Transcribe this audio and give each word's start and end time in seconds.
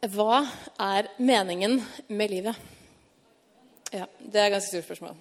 Hva 0.00 0.46
er 0.80 1.10
meningen 1.20 1.74
med 2.08 2.30
livet? 2.32 2.56
Ja, 3.92 4.06
Det 4.16 4.40
er 4.40 4.46
et 4.46 4.52
ganske 4.54 4.70
stort 4.70 4.86
spørsmål. 4.86 5.16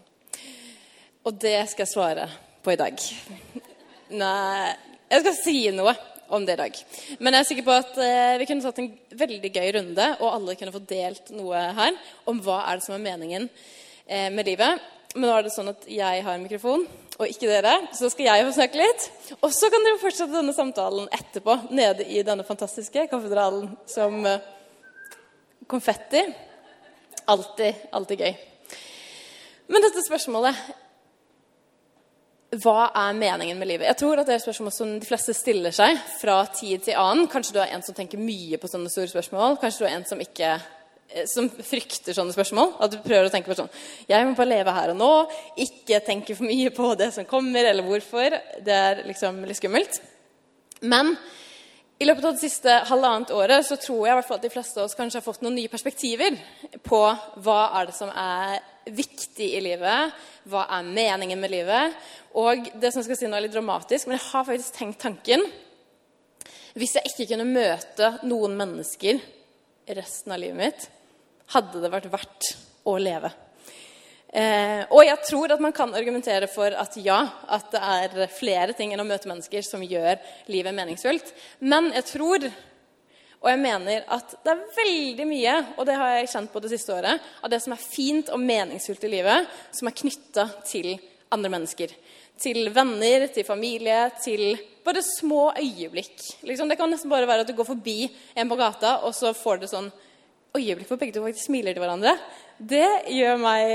Og 1.26 1.34
det 1.36 1.68
skal 1.68 1.84
jeg 1.84 1.92
svare 1.92 2.30
på 2.64 2.72
i 2.72 2.78
dag. 2.80 2.96
Nei 4.10 4.76
Jeg 5.12 5.20
skal 5.26 5.36
si 5.36 5.72
noe 5.76 5.92
om 6.30 6.46
det 6.46 6.54
i 6.54 6.62
dag. 6.62 6.78
Men 7.20 7.34
jeg 7.34 7.40
er 7.42 7.48
sikker 7.50 7.66
på 7.68 7.76
at 7.76 7.98
eh, 7.98 8.38
vi 8.40 8.46
kunne 8.46 8.64
tatt 8.64 8.80
en 8.80 8.92
veldig 9.20 9.52
gøy 9.52 9.68
runde, 9.76 10.06
og 10.22 10.32
alle 10.32 10.56
kunne 10.56 10.72
fått 10.72 10.88
delt 10.88 11.32
noe 11.34 11.60
her 11.76 11.98
om 12.30 12.40
hva 12.40 12.62
er 12.70 12.80
det 12.80 12.86
som 12.86 12.96
er 12.96 13.04
meningen 13.04 13.50
eh, 14.06 14.30
med 14.32 14.48
livet. 14.48 14.86
Men 15.16 15.28
nå 15.28 15.34
er 15.34 15.44
det 15.44 15.52
sånn 15.56 15.74
at 15.74 15.90
jeg 15.90 16.22
har 16.24 16.38
en 16.38 16.46
mikrofon, 16.46 16.86
og 17.18 17.26
ikke 17.28 17.50
dere. 17.50 17.74
Så 17.98 18.14
skal 18.14 18.30
jeg 18.30 18.46
få 18.48 18.56
snakke 18.56 18.80
litt. 18.80 19.10
Og 19.42 19.52
så 19.52 19.68
kan 19.74 19.84
dere 19.84 20.00
fortsette 20.00 20.38
denne 20.38 20.56
samtalen 20.56 21.10
etterpå 21.20 21.58
nede 21.74 22.08
i 22.08 22.24
denne 22.24 22.48
fantastiske 22.48 23.10
katedralen 23.12 23.74
som 23.90 24.22
eh, 24.30 24.40
konfetti. 25.70 26.24
Alltid, 27.30 27.88
alltid 27.94 28.24
gøy. 28.26 28.38
Men 29.70 29.86
dette 29.86 30.02
spørsmålet 30.02 30.58
Hva 32.64 32.88
er 32.98 33.14
meningen 33.14 33.60
med 33.62 33.70
livet? 33.70 33.86
Jeg 33.92 34.00
tror 34.02 34.18
at 34.18 34.26
det 34.26 34.34
er 34.34 34.40
et 34.40 34.48
spørsmål 34.48 34.74
som 34.74 34.96
de 34.98 35.06
fleste 35.06 35.36
stiller 35.38 35.74
seg 35.76 36.00
fra 36.18 36.40
tid 36.50 36.88
til 36.88 36.98
annen. 36.98 37.30
Kanskje 37.30 37.54
du 37.54 37.62
er 37.62 37.76
en 37.76 37.86
som 37.86 37.94
tenker 37.94 38.22
mye 38.22 38.58
på 38.58 38.70
sånne 38.72 38.90
store 38.90 39.12
spørsmål. 39.12 39.60
Kanskje 39.62 39.84
du 39.84 39.90
er 39.90 39.98
en 40.00 40.08
som 40.10 40.24
ikke 40.24 40.56
som 41.30 41.50
frykter 41.50 42.14
sånne 42.14 42.34
spørsmål. 42.34 42.76
At 42.82 42.94
du 42.94 43.00
prøver 43.04 43.28
å 43.28 43.34
tenke 43.34 43.52
på 43.52 43.58
sånn 43.58 43.70
Jeg 44.10 44.26
må 44.26 44.36
bare 44.38 44.54
leve 44.54 44.74
her 44.76 44.94
og 44.94 45.00
nå. 45.00 45.12
Ikke 45.62 46.02
tenke 46.06 46.38
for 46.38 46.50
mye 46.50 46.74
på 46.74 46.94
det 47.00 47.12
som 47.16 47.28
kommer, 47.30 47.66
eller 47.66 47.86
hvorfor. 47.86 48.38
Det 48.66 48.76
er 48.76 49.04
liksom 49.10 49.44
litt 49.46 49.60
skummelt. 49.62 50.02
Men 50.82 51.16
i 52.00 52.08
løpet 52.08 52.26
av 52.26 52.36
det 52.36 52.40
siste 52.46 52.74
halvannet 52.88 53.32
året 53.36 53.66
så 53.68 53.76
tror 53.76 54.06
jeg 54.06 54.14
i 54.14 54.18
hvert 54.22 54.28
fall 54.30 54.38
at 54.40 54.46
de 54.46 54.52
fleste 54.54 54.80
av 54.80 54.88
oss 54.88 54.96
kanskje 54.96 55.20
har 55.20 55.26
fått 55.26 55.42
noen 55.44 55.58
nye 55.60 55.72
perspektiver 55.72 56.38
på 56.86 57.00
hva 57.44 57.58
er 57.76 57.90
det 57.90 57.96
som 57.98 58.12
er 58.14 58.62
viktig 58.96 59.50
i 59.58 59.60
livet, 59.62 60.14
hva 60.48 60.64
er 60.78 60.88
meningen 60.88 61.42
med 61.42 61.52
livet. 61.52 61.98
Og 62.40 62.70
det 62.80 62.94
som 62.94 63.02
jeg 63.02 63.10
skal 63.10 63.20
si 63.20 63.28
nå 63.28 63.36
er 63.36 63.46
litt 63.46 63.56
dramatisk, 63.58 64.08
men 64.08 64.16
jeg 64.16 64.30
har 64.30 64.48
faktisk 64.48 64.78
tenkt 64.78 65.04
tanken 65.04 65.44
Hvis 66.80 66.96
jeg 66.96 67.10
ikke 67.10 67.34
kunne 67.34 67.50
møte 67.50 68.14
noen 68.30 68.56
mennesker 68.56 69.20
resten 69.98 70.32
av 70.32 70.40
livet 70.40 70.60
mitt, 70.60 70.90
hadde 71.52 71.82
det 71.84 71.92
vært 71.92 72.12
verdt 72.14 72.52
å 72.88 72.94
leve. 73.02 73.34
Eh, 74.30 74.84
og 74.94 75.02
jeg 75.08 75.18
tror 75.26 75.56
at 75.56 75.62
man 75.64 75.74
kan 75.74 75.94
argumentere 75.98 76.48
for 76.52 76.74
at 76.78 76.98
ja, 77.02 77.18
at 77.50 77.72
det 77.74 77.82
er 77.82 78.34
flere 78.34 78.76
ting 78.78 78.94
enn 78.94 79.02
å 79.02 79.08
møte 79.08 79.30
mennesker 79.30 79.66
som 79.66 79.82
gjør 79.82 80.20
livet 80.54 80.76
meningsfullt. 80.78 81.32
Men 81.66 81.90
jeg 81.96 82.06
tror, 82.12 82.46
og 83.40 83.50
jeg 83.50 83.62
mener, 83.64 84.06
at 84.06 84.36
det 84.46 84.54
er 84.54 84.66
veldig 84.78 85.28
mye, 85.30 85.56
og 85.78 85.90
det 85.90 85.98
har 85.98 86.14
jeg 86.18 86.32
kjent 86.36 86.54
på 86.54 86.62
det 86.62 86.74
siste 86.76 86.94
året, 86.94 87.26
av 87.42 87.50
det 87.50 87.62
som 87.64 87.74
er 87.74 87.82
fint 87.82 88.30
og 88.36 88.44
meningsfullt 88.44 89.08
i 89.10 89.14
livet, 89.18 89.50
som 89.74 89.90
er 89.90 89.98
knytta 89.98 90.46
til 90.68 90.92
andre 91.34 91.54
mennesker. 91.56 91.96
Til 92.40 92.70
venner, 92.76 93.26
til 93.34 93.48
familie, 93.48 94.04
til 94.24 94.54
bare 94.86 95.02
små 95.04 95.50
øyeblikk. 95.58 96.22
Liksom, 96.46 96.70
det 96.70 96.78
kan 96.80 96.92
nesten 96.92 97.12
bare 97.12 97.28
være 97.28 97.44
at 97.44 97.50
du 97.50 97.58
går 97.58 97.68
forbi 97.68 98.04
en 98.38 98.52
på 98.52 98.60
gata, 98.60 99.00
og 99.08 99.18
så 99.18 99.34
får 99.36 99.64
du 99.64 99.68
sånn 99.72 99.90
øyeblikk 100.58 100.90
hvor 100.90 101.00
begge 101.00 101.16
to 101.16 101.24
faktisk 101.24 101.50
smiler 101.50 101.76
til 101.76 101.84
hverandre. 101.84 102.16
Det 102.60 102.88
gjør 103.14 103.40
meg, 103.42 103.74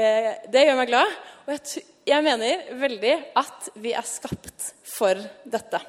det 0.52 0.64
gjør 0.66 0.78
meg 0.80 0.90
glad. 0.90 1.18
Og 1.46 1.52
jeg, 1.54 1.84
jeg 2.08 2.24
mener 2.26 2.64
veldig 2.80 3.14
at 3.40 3.68
vi 3.80 3.94
er 3.96 4.08
skapt 4.08 4.72
for 4.94 5.20
dette. 5.44 5.80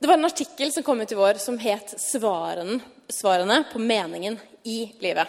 Det 0.00 0.08
var 0.08 0.16
en 0.16 0.30
artikkel 0.30 0.72
som 0.72 0.84
kom 0.86 1.02
ut 1.02 1.12
i 1.12 1.18
vår 1.18 1.38
som 1.42 1.58
het 1.60 1.92
'Svarene, 2.00 2.80
svarene 3.12 3.64
på 3.72 3.78
meningen 3.78 4.38
i 4.64 4.92
livet'. 5.00 5.28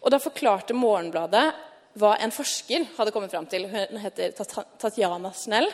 Og 0.00 0.10
Da 0.10 0.18
forklarte 0.18 0.72
Morgenbladet 0.72 1.52
hva 1.98 2.14
en 2.22 2.32
forsker 2.32 2.86
hadde 2.96 3.12
kommet 3.12 3.30
fram 3.30 3.46
til. 3.46 3.66
Hun 3.68 4.00
heter 4.00 4.32
Tatjana 4.78 5.32
Snell. 5.34 5.68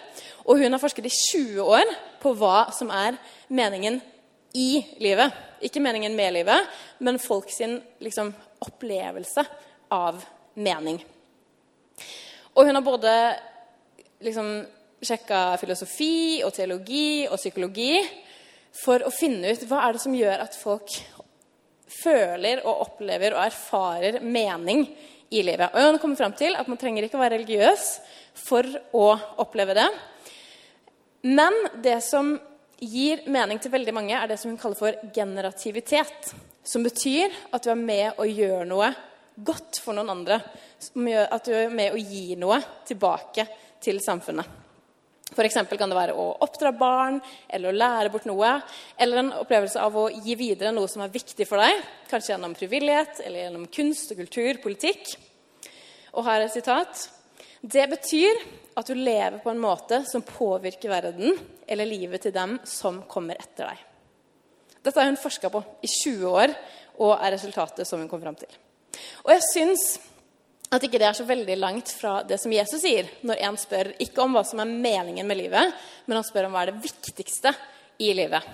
Og 0.46 0.58
hun 0.58 0.72
har 0.72 0.80
forsket 0.80 1.06
i 1.06 1.12
20 1.12 1.62
år 1.62 1.84
på 2.22 2.32
hva 2.34 2.72
som 2.72 2.90
er 2.90 3.18
meningen 3.48 4.00
i 4.56 4.70
livet. 5.04 5.34
Ikke 5.64 5.82
meningen 5.84 6.16
med 6.16 6.34
livet, 6.36 6.72
men 7.04 7.20
folk 7.20 7.50
sin 7.52 7.78
liksom, 8.02 8.32
opplevelse 8.64 9.44
av 9.92 10.22
mening. 10.56 11.00
Og 12.56 12.64
hun 12.64 12.78
har 12.78 12.84
både 12.84 13.12
liksom, 14.24 14.48
sjekka 15.04 15.58
filosofi 15.60 16.40
og 16.44 16.54
teologi 16.56 17.26
og 17.28 17.36
psykologi 17.40 18.00
for 18.76 19.04
å 19.04 19.12
finne 19.12 19.52
ut 19.52 19.66
hva 19.68 19.84
er 19.84 19.96
det 19.96 20.02
som 20.04 20.16
gjør 20.16 20.44
at 20.44 20.56
folk 20.56 20.96
føler 21.96 22.62
og 22.66 22.82
opplever 22.88 23.36
og 23.36 23.44
erfarer 23.46 24.20
mening 24.24 24.84
i 25.32 25.42
livet. 25.44 25.72
Og 25.72 25.92
hun 25.92 26.00
kommer 26.02 26.18
fram 26.18 26.34
til 26.38 26.56
at 26.58 26.68
man 26.70 26.80
trenger 26.80 27.06
ikke 27.06 27.18
å 27.18 27.22
være 27.22 27.38
religiøs 27.38 27.86
for 28.46 28.68
å 28.96 29.08
oppleve 29.42 29.76
det. 29.76 29.86
Men 31.26 31.56
det 31.82 31.98
som 32.06 32.36
gir 32.80 33.24
mening 33.32 33.60
til 33.62 33.72
veldig 33.72 33.94
mange, 33.96 34.16
er 34.16 34.28
det 34.28 34.38
som 34.40 34.52
hun 34.52 34.60
kaller 34.60 34.78
for 34.78 35.12
generativitet. 35.14 36.32
Som 36.66 36.84
betyr 36.84 37.32
at 37.54 37.64
du 37.64 37.70
er 37.72 37.80
med 37.80 38.18
og 38.18 38.28
gjør 38.28 38.66
noe 38.68 38.90
godt 39.36 39.80
for 39.84 39.96
noen 39.96 40.12
andre. 40.12 40.40
At 41.30 41.46
du 41.46 41.54
er 41.56 41.72
med 41.72 41.94
og 41.94 42.00
gir 42.00 42.38
noe 42.40 42.60
tilbake 42.88 43.46
til 43.82 44.00
samfunnet. 44.04 44.64
F.eks. 45.26 45.56
kan 45.74 45.90
det 45.90 45.96
være 45.96 46.14
å 46.14 46.28
oppdra 46.44 46.70
barn 46.76 47.16
eller 47.50 47.72
å 47.72 47.76
lære 47.76 48.12
bort 48.14 48.28
noe. 48.28 48.52
Eller 48.96 49.20
en 49.20 49.32
opplevelse 49.40 49.82
av 49.82 49.96
å 49.98 50.06
gi 50.10 50.36
videre 50.38 50.72
noe 50.74 50.88
som 50.90 51.02
er 51.02 51.12
viktig 51.12 51.48
for 51.48 51.60
deg. 51.60 51.82
Kanskje 52.10 52.34
gjennom 52.34 52.54
frivillighet 52.58 53.24
eller 53.24 53.42
gjennom 53.42 53.66
kunst 53.74 54.14
og 54.14 54.22
kultur, 54.22 54.62
politikk. 54.62 55.16
Og 56.14 56.24
her 56.28 56.40
er 56.40 56.46
et 56.46 56.54
sitat. 56.54 57.08
Det 57.60 57.88
betyr 57.90 58.46
at 58.78 58.86
du 58.86 58.94
lever 58.94 59.40
på 59.42 59.50
en 59.50 59.60
måte 59.60 60.04
som 60.08 60.24
påvirker 60.24 60.92
verden 60.92 61.34
eller 61.66 61.88
livet 61.88 62.26
til 62.26 62.34
dem 62.34 62.58
som 62.68 63.02
kommer 63.10 63.38
etter 63.40 63.70
deg. 63.70 63.84
Dette 64.86 65.00
har 65.00 65.08
hun 65.10 65.18
forska 65.18 65.50
på 65.50 65.62
i 65.82 65.90
20 65.90 66.26
år, 66.30 66.52
og 67.02 67.16
er 67.18 67.34
resultatet 67.34 67.88
som 67.88 68.00
hun 68.00 68.10
kom 68.10 68.22
fram 68.22 68.36
til. 68.38 68.52
Og 69.26 69.32
jeg 69.34 69.42
syns 69.50 69.86
at 70.72 70.82
ikke 70.82 70.98
det 70.98 71.08
er 71.08 71.16
så 71.18 71.26
veldig 71.26 71.56
langt 71.58 71.90
fra 71.94 72.20
det 72.26 72.38
som 72.42 72.52
Jesus 72.54 72.80
sier 72.82 73.08
når 73.26 73.42
en 73.46 73.58
spør 73.60 73.92
ikke 74.02 74.24
om 74.24 74.34
hva 74.34 74.42
som 74.46 74.62
er 74.62 74.70
meningen 74.70 75.26
med 75.28 75.38
livet, 75.38 75.74
men 76.06 76.18
han 76.18 76.26
spør 76.26 76.48
om 76.48 76.56
hva 76.56 76.64
er 76.64 76.72
det 76.72 76.86
viktigste 76.86 77.52
i 78.02 78.12
livet. 78.16 78.46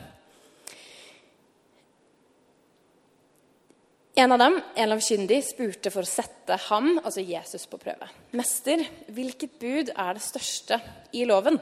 En 4.22 4.34
av 4.34 4.42
dem, 4.42 4.58
en 4.76 4.90
lavkyndig, 4.92 5.38
spurte 5.46 5.90
for 5.92 6.04
å 6.04 6.08
sette 6.08 6.58
ham, 6.68 6.98
altså 7.00 7.24
Jesus, 7.24 7.64
på 7.64 7.80
prøve. 7.80 8.10
'Mester, 8.36 8.84
hvilket 9.08 9.56
bud 9.56 9.94
er 9.96 10.18
det 10.18 10.24
største 10.24 10.76
i 11.16 11.24
loven?' 11.24 11.60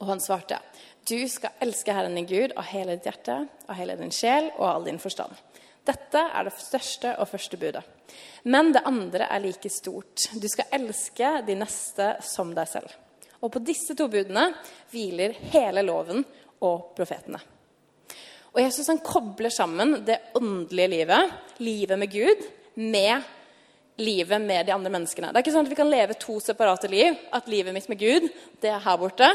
Og 0.00 0.06
han 0.06 0.20
svarte, 0.20 0.58
'Du 1.06 1.28
skal 1.28 1.50
elske 1.60 1.92
Herren 1.92 2.14
din 2.14 2.26
Gud 2.26 2.52
av 2.56 2.64
hele 2.64 2.96
ditt 2.96 3.04
hjerte, 3.04 3.48
av 3.68 3.74
hele 3.74 3.96
din 3.96 4.10
sjel 4.10 4.50
og 4.58 4.64
av 4.66 4.74
all 4.74 4.84
din 4.84 4.98
forstand.' 4.98 5.36
Dette 5.86 6.18
er 6.18 6.44
det 6.44 6.52
største 6.58 7.12
og 7.20 7.28
første 7.28 7.56
budet. 7.56 7.82
Men 8.44 8.72
det 8.72 8.82
andre 8.86 9.28
er 9.30 9.40
like 9.40 9.70
stort. 9.70 10.26
Du 10.34 10.48
skal 10.48 10.66
elske 10.72 11.42
de 11.46 11.54
neste 11.54 12.16
som 12.26 12.54
deg 12.54 12.66
selv. 12.68 12.90
Og 13.40 13.52
på 13.52 13.62
disse 13.62 13.94
to 13.94 14.08
budene 14.10 14.48
hviler 14.90 15.36
hele 15.52 15.84
loven 15.86 16.24
og 16.66 16.90
profetene. 16.96 17.38
Og 18.56 18.62
Jesus 18.64 18.88
han 18.88 19.02
kobler 19.04 19.52
sammen 19.52 20.00
det 20.06 20.32
åndelige 20.34 20.88
livet, 20.88 21.32
livet 21.60 21.98
med 22.00 22.10
Gud, 22.10 22.46
med 22.74 23.22
livet 24.00 24.40
med 24.40 24.66
de 24.66 24.72
andre 24.72 24.90
menneskene. 24.92 25.28
Det 25.30 25.38
er 25.38 25.44
ikke 25.44 25.54
sånn 25.54 25.68
at 25.68 25.72
vi 25.72 25.78
kan 25.78 25.92
leve 25.92 26.16
to 26.20 26.38
separate 26.40 26.88
liv. 26.92 27.14
At 27.36 27.48
livet 27.52 27.76
mitt 27.76 27.88
med 27.92 28.00
Gud, 28.00 28.26
det 28.62 28.72
er 28.72 28.82
her 28.84 28.98
borte. 29.00 29.28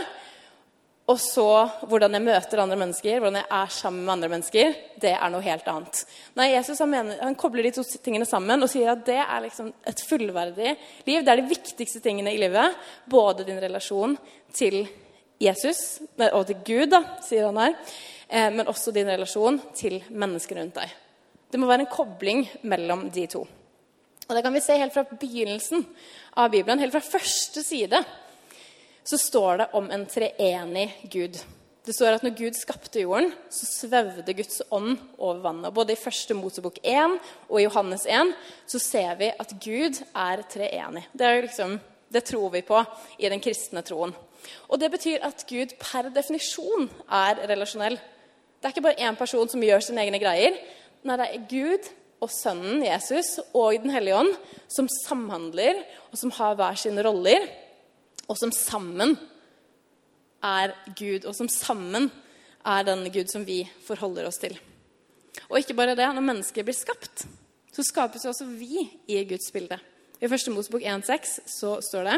Og 1.09 1.17
så 1.19 1.45
hvordan 1.89 2.13
jeg 2.15 2.23
møter 2.23 2.61
andre 2.61 2.77
mennesker, 2.79 3.19
hvordan 3.19 3.39
jeg 3.41 3.49
er 3.57 3.71
sammen 3.73 4.05
med 4.05 4.13
andre 4.13 4.29
mennesker, 4.31 4.75
det 5.01 5.13
er 5.15 5.31
noe 5.33 5.43
helt 5.43 5.67
annet. 5.67 6.03
Nei, 6.37 6.51
Jesus 6.53 6.79
han, 6.79 6.91
mener, 6.91 7.17
han 7.23 7.37
kobler 7.39 7.65
de 7.65 7.73
to 7.75 7.83
tingene 8.05 8.27
sammen 8.29 8.61
og 8.61 8.69
sier 8.71 8.93
at 8.93 9.03
det 9.07 9.17
er 9.19 9.43
liksom 9.47 9.71
et 9.89 10.03
fullverdig 10.07 10.75
liv. 11.07 11.23
Det 11.25 11.33
er 11.33 11.41
de 11.41 11.49
viktigste 11.49 12.03
tingene 12.05 12.35
i 12.35 12.39
livet. 12.39 12.77
Både 13.11 13.47
din 13.47 13.59
relasjon 13.61 14.15
til 14.55 14.85
Jesus 15.41 16.01
og 16.29 16.45
til 16.47 16.61
Gud, 16.67 16.91
da, 16.93 17.01
sier 17.25 17.49
han 17.49 17.59
her, 17.59 17.77
eh, 18.29 18.51
men 18.53 18.69
også 18.69 18.93
din 18.95 19.09
relasjon 19.09 19.57
til 19.75 20.03
mennesker 20.13 20.61
rundt 20.61 20.77
deg. 20.77 20.93
Det 21.51 21.59
må 21.59 21.67
være 21.67 21.87
en 21.87 21.91
kobling 21.91 22.45
mellom 22.61 23.09
de 23.11 23.25
to. 23.27 23.41
Og 24.29 24.35
Det 24.37 24.43
kan 24.45 24.53
vi 24.53 24.63
se 24.63 24.77
helt 24.79 24.93
fra 24.93 25.03
begynnelsen 25.03 25.81
av 26.39 26.53
Bibelen. 26.53 26.79
Helt 26.79 26.93
fra 26.93 27.03
første 27.03 27.65
side 27.67 27.99
så 29.03 29.17
står 29.17 29.57
det 29.57 29.67
om 29.77 29.89
en 29.91 30.05
treenig 30.05 30.87
Gud. 31.11 31.39
Det 31.81 31.95
står 31.97 32.19
at 32.19 32.25
når 32.25 32.35
Gud 32.37 32.57
skapte 32.57 33.01
jorden, 33.01 33.31
så 33.49 33.65
svevde 33.65 34.35
Guds 34.37 34.61
ånd 34.69 34.99
over 35.17 35.39
vannet. 35.41 35.73
Både 35.73 35.95
i 35.95 35.99
første 35.99 36.35
Mosebok 36.37 36.77
1 36.85 37.15
og 37.49 37.55
i 37.57 37.63
Johannes 37.63 38.05
1 38.05 38.35
så 38.69 38.81
ser 38.81 39.15
vi 39.17 39.31
at 39.33 39.55
Gud 39.63 39.97
er 40.13 40.43
treenig. 40.51 41.07
Det, 41.09 41.31
liksom, 41.47 41.79
det 42.13 42.21
tror 42.29 42.51
vi 42.53 42.61
på 42.67 42.83
i 43.17 43.31
den 43.33 43.41
kristne 43.41 43.81
troen. 43.85 44.13
Og 44.69 44.77
det 44.81 44.91
betyr 44.93 45.25
at 45.25 45.41
Gud 45.49 45.73
per 45.81 46.11
definisjon 46.13 46.85
er 47.09 47.41
relasjonell. 47.49 47.97
Det 47.97 48.69
er 48.69 48.75
ikke 48.75 48.85
bare 48.85 49.09
én 49.09 49.17
person 49.17 49.49
som 49.49 49.65
gjør 49.65 49.81
sine 49.81 50.05
egne 50.05 50.21
greier. 50.21 50.61
Nei, 51.01 51.17
det 51.17 51.27
er 51.31 51.49
Gud 51.49 51.89
og 52.21 52.29
Sønnen 52.29 52.83
Jesus 52.85 53.39
og 53.57 53.81
Den 53.81 53.89
hellige 53.89 54.21
ånd 54.21 54.35
som 54.69 54.89
samhandler, 55.01 55.81
og 56.11 56.19
som 56.21 56.33
har 56.37 56.53
hver 56.59 56.77
sine 56.77 57.01
roller, 57.05 57.49
og 58.31 58.39
som 58.39 58.53
sammen 58.55 59.17
er 60.41 60.73
Gud, 60.95 61.27
og 61.27 61.35
som 61.35 61.49
sammen 61.51 62.07
er 62.63 62.85
den 62.87 63.05
Gud 63.11 63.31
som 63.31 63.43
vi 63.45 63.65
forholder 63.85 64.29
oss 64.29 64.39
til. 64.41 64.55
Og 65.49 65.59
ikke 65.59 65.75
bare 65.75 65.97
det, 65.97 66.07
når 66.07 66.23
mennesker 66.23 66.65
blir 66.65 66.77
skapt, 66.77 67.25
så 67.71 67.83
skapes 67.87 68.23
jo 68.25 68.31
også 68.31 68.47
vi 68.47 68.85
i 69.11 69.21
Guds 69.27 69.51
bilde. 69.53 69.77
I 70.21 70.29
1. 70.29 70.51
Mosebok 70.53 70.83
1,6 70.85 71.39
så 71.49 71.77
står 71.83 72.07
det 72.07 72.17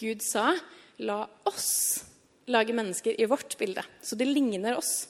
Gud 0.00 0.22
sa, 0.24 0.52
la 0.98 1.22
oss 1.46 2.04
lage 2.50 2.74
mennesker 2.76 3.16
i 3.20 3.26
vårt 3.28 3.56
bilde, 3.58 3.82
så 4.02 4.18
de 4.18 4.26
ligner 4.28 4.76
oss. 4.76 5.06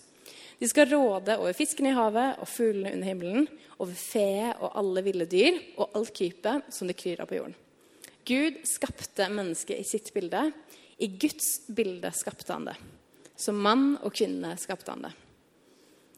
De 0.60 0.68
skal 0.70 0.88
råde 0.92 1.34
over 1.40 1.56
fiskene 1.56 1.90
i 1.90 1.96
havet 1.96 2.38
og 2.42 2.48
fuglene 2.48 2.94
under 2.94 3.10
himmelen, 3.10 3.48
over 3.82 3.96
fe 3.98 4.52
og 4.54 4.76
alle 4.78 5.02
ville 5.06 5.26
dyr 5.26 5.56
og 5.74 5.96
alt 5.98 6.12
krypet 6.14 6.70
som 6.72 6.88
det 6.88 6.96
kryr 7.00 7.22
av 7.24 7.30
på 7.30 7.40
jorden. 7.40 7.56
Gud 8.24 8.62
skapte 8.68 9.28
mennesket 9.32 9.80
i 9.80 9.86
sitt 9.86 10.12
bilde. 10.14 10.46
I 10.98 11.08
Guds 11.20 11.66
bilde 11.66 12.12
skapte 12.16 12.52
han 12.52 12.68
det. 12.68 12.76
Som 13.36 13.60
mann 13.62 13.96
og 14.00 14.14
kvinne 14.14 14.54
skapte 14.60 14.94
han 14.94 15.04
det. 15.08 15.12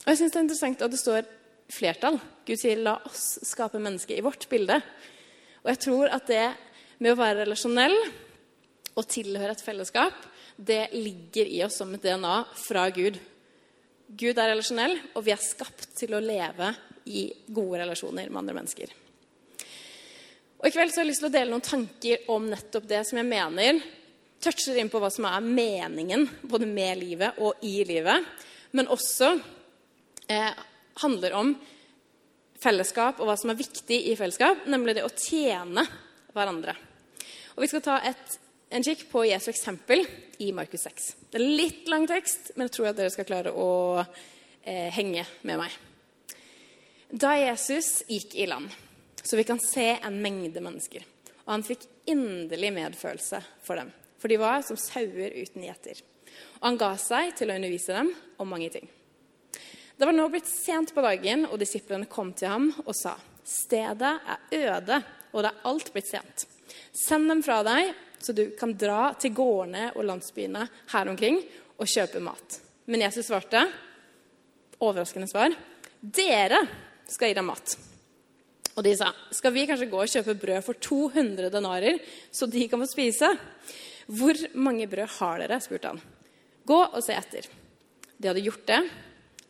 Og 0.04 0.12
jeg 0.12 0.20
synes 0.20 0.32
Det 0.32 0.38
er 0.38 0.46
interessant 0.46 0.82
at 0.82 0.92
det 0.92 1.00
står 1.00 1.30
flertall. 1.72 2.20
Gud 2.46 2.58
sier 2.58 2.78
'la 2.78 3.00
oss 3.06 3.40
skape 3.42 3.78
mennesket 3.78 4.18
i 4.18 4.22
vårt 4.22 4.46
bilde'. 4.48 4.82
Og 5.64 5.68
jeg 5.72 5.78
tror 5.78 6.08
at 6.14 6.26
det 6.26 6.54
med 6.98 7.12
å 7.12 7.18
være 7.18 7.42
relasjonell 7.42 7.96
og 8.96 9.08
tilhøre 9.08 9.50
et 9.50 9.64
fellesskap, 9.64 10.14
det 10.56 10.92
ligger 10.92 11.44
i 11.44 11.64
oss 11.64 11.76
som 11.76 11.92
et 11.94 12.02
DNA 12.02 12.44
fra 12.54 12.88
Gud. 12.90 13.18
Gud 14.08 14.38
er 14.38 14.52
relasjonell, 14.54 14.96
og 15.14 15.24
vi 15.24 15.32
er 15.32 15.42
skapt 15.42 15.88
til 15.98 16.14
å 16.14 16.22
leve 16.22 16.70
i 17.06 17.32
gode 17.48 17.82
relasjoner 17.82 18.30
med 18.30 18.38
andre 18.38 18.54
mennesker. 18.54 19.05
Og 20.56 20.68
I 20.68 20.72
kveld 20.72 20.92
så 20.92 21.00
har 21.00 21.04
jeg 21.06 21.12
lyst 21.12 21.22
til 21.24 21.28
å 21.30 21.34
dele 21.34 21.52
noen 21.52 21.64
tanker 21.64 22.30
om 22.32 22.48
nettopp 22.48 22.88
det 22.88 23.02
som 23.08 23.20
jeg 23.20 23.28
mener 23.28 23.80
toucher 24.42 24.78
inn 24.78 24.90
på 24.92 25.00
hva 25.02 25.10
som 25.12 25.26
er 25.28 25.44
meningen 25.44 26.26
både 26.46 26.68
med 26.68 27.00
livet 27.00 27.38
og 27.42 27.62
i 27.66 27.80
livet, 27.88 28.24
men 28.76 28.90
også 28.92 29.32
eh, 30.32 30.52
handler 31.02 31.36
om 31.36 31.54
fellesskap 32.60 33.20
og 33.20 33.28
hva 33.28 33.36
som 33.40 33.52
er 33.52 33.58
viktig 33.60 33.98
i 34.10 34.16
fellesskap, 34.16 34.64
nemlig 34.70 34.96
det 34.96 35.06
å 35.06 35.12
tjene 35.12 35.84
hverandre. 36.36 36.76
Og 37.56 37.64
Vi 37.64 37.70
skal 37.72 37.84
ta 37.84 38.00
et 38.04 38.40
en 38.76 38.82
kikk 38.82 39.04
på 39.12 39.22
Jesu 39.28 39.50
eksempel 39.52 40.02
i 40.42 40.50
Markus 40.52 40.82
6. 40.88 41.10
Det 41.30 41.38
er 41.38 41.44
litt 41.60 41.86
lang 41.90 42.06
tekst, 42.10 42.50
men 42.56 42.66
jeg 42.66 42.74
tror 42.74 42.88
at 42.90 42.98
dere 42.98 43.12
skal 43.14 43.28
klare 43.28 43.52
å 43.54 43.68
eh, 44.02 44.88
henge 44.96 45.22
med 45.46 45.60
meg. 45.60 45.76
Da 47.14 47.36
Jesus 47.38 48.00
gikk 48.10 48.34
i 48.34 48.48
land, 48.50 48.72
så 49.26 49.38
vi 49.38 49.46
kan 49.46 49.60
se 49.62 49.88
en 49.96 50.20
mengde 50.22 50.62
mennesker, 50.62 51.02
og 51.44 51.50
han 51.50 51.66
fikk 51.66 51.86
inderlig 52.06 52.70
medfølelse 52.76 53.40
for 53.66 53.80
dem, 53.80 53.90
for 54.22 54.30
de 54.30 54.38
var 54.40 54.62
som 54.66 54.78
sauer 54.78 55.34
uten 55.34 55.66
gjeter. 55.66 56.02
Og 56.60 56.68
han 56.68 56.78
ga 56.80 56.92
seg 57.00 57.34
til 57.38 57.50
å 57.50 57.56
undervise 57.58 57.96
dem 57.96 58.12
om 58.42 58.50
mange 58.50 58.70
ting. 58.74 58.86
Det 59.96 60.04
var 60.04 60.12
nå 60.12 60.26
blitt 60.28 60.48
sent 60.50 60.92
på 60.94 61.02
dagen, 61.04 61.46
og 61.48 61.58
disiplene 61.60 62.08
kom 62.10 62.34
til 62.36 62.52
ham 62.52 62.68
og 62.84 62.94
sa:" 62.94 63.16
Stedet 63.46 64.12
er 64.26 64.56
øde, 64.58 64.96
og 65.32 65.42
det 65.44 65.50
er 65.52 65.66
alt 65.70 65.92
blitt 65.94 66.08
sent. 66.10 66.46
Send 66.90 67.30
dem 67.30 67.42
fra 67.46 67.60
deg 67.62 67.94
så 68.18 68.32
du 68.32 68.50
kan 68.58 68.72
dra 68.74 69.12
til 69.14 69.34
gårdene 69.36 69.92
og 69.94 70.04
landsbyene 70.08 70.64
her 70.92 71.10
omkring 71.10 71.38
og 71.78 71.86
kjøpe 71.86 72.22
mat. 72.24 72.60
Men 72.90 73.04
Jesus 73.06 73.28
svarte, 73.28 73.60
overraskende 74.82 75.28
svar, 75.30 75.54
dere 76.00 76.58
skal 77.06 77.30
gi 77.30 77.38
dem 77.38 77.46
mat. 77.46 77.76
Og 78.76 78.84
de 78.84 78.92
sa, 78.98 79.08
skal 79.32 79.54
vi 79.54 79.64
kanskje 79.68 79.88
gå 79.88 80.00
og 80.02 80.10
kjøpe 80.12 80.36
brød 80.36 80.64
for 80.64 80.80
200 80.84 81.48
denarer, 81.52 81.96
så 82.30 82.48
de 82.50 82.66
kan 82.68 82.82
få 82.82 82.88
spise? 82.90 83.30
Hvor 84.06 84.36
mange 84.54 84.88
brød 84.90 85.16
har 85.16 85.40
dere? 85.40 85.60
spurte 85.64 85.94
han. 85.94 86.02
Gå 86.66 86.78
og 86.84 87.00
se 87.04 87.16
etter. 87.16 87.48
De 88.16 88.28
hadde 88.28 88.44
gjort 88.44 88.66
det, 88.68 88.82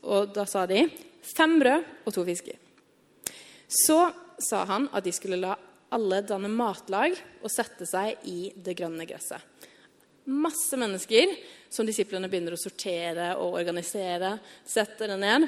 og 0.07 0.31
da 0.35 0.47
sa 0.47 0.63
de, 0.71 0.85
fem 1.27 1.59
brød 1.59 2.07
og 2.07 2.15
to 2.15 2.25
fisker. 2.29 2.59
Så 3.67 3.99
sa 4.39 4.63
han 4.69 4.87
at 4.95 5.05
de 5.05 5.15
skulle 5.15 5.41
la 5.43 5.57
alle 5.95 6.21
danne 6.27 6.51
matlag 6.51 7.15
og 7.43 7.51
sette 7.51 7.87
seg 7.89 8.27
i 8.31 8.51
det 8.55 8.75
grønne 8.79 9.07
gresset. 9.09 9.43
Masse 10.27 10.75
mennesker 10.79 11.31
som 11.71 11.87
disiplene 11.87 12.31
begynner 12.31 12.57
å 12.57 12.59
sortere 12.59 13.33
og 13.39 13.59
organisere. 13.61 14.33
Setter 14.67 15.13
det 15.13 15.19
ned. 15.23 15.47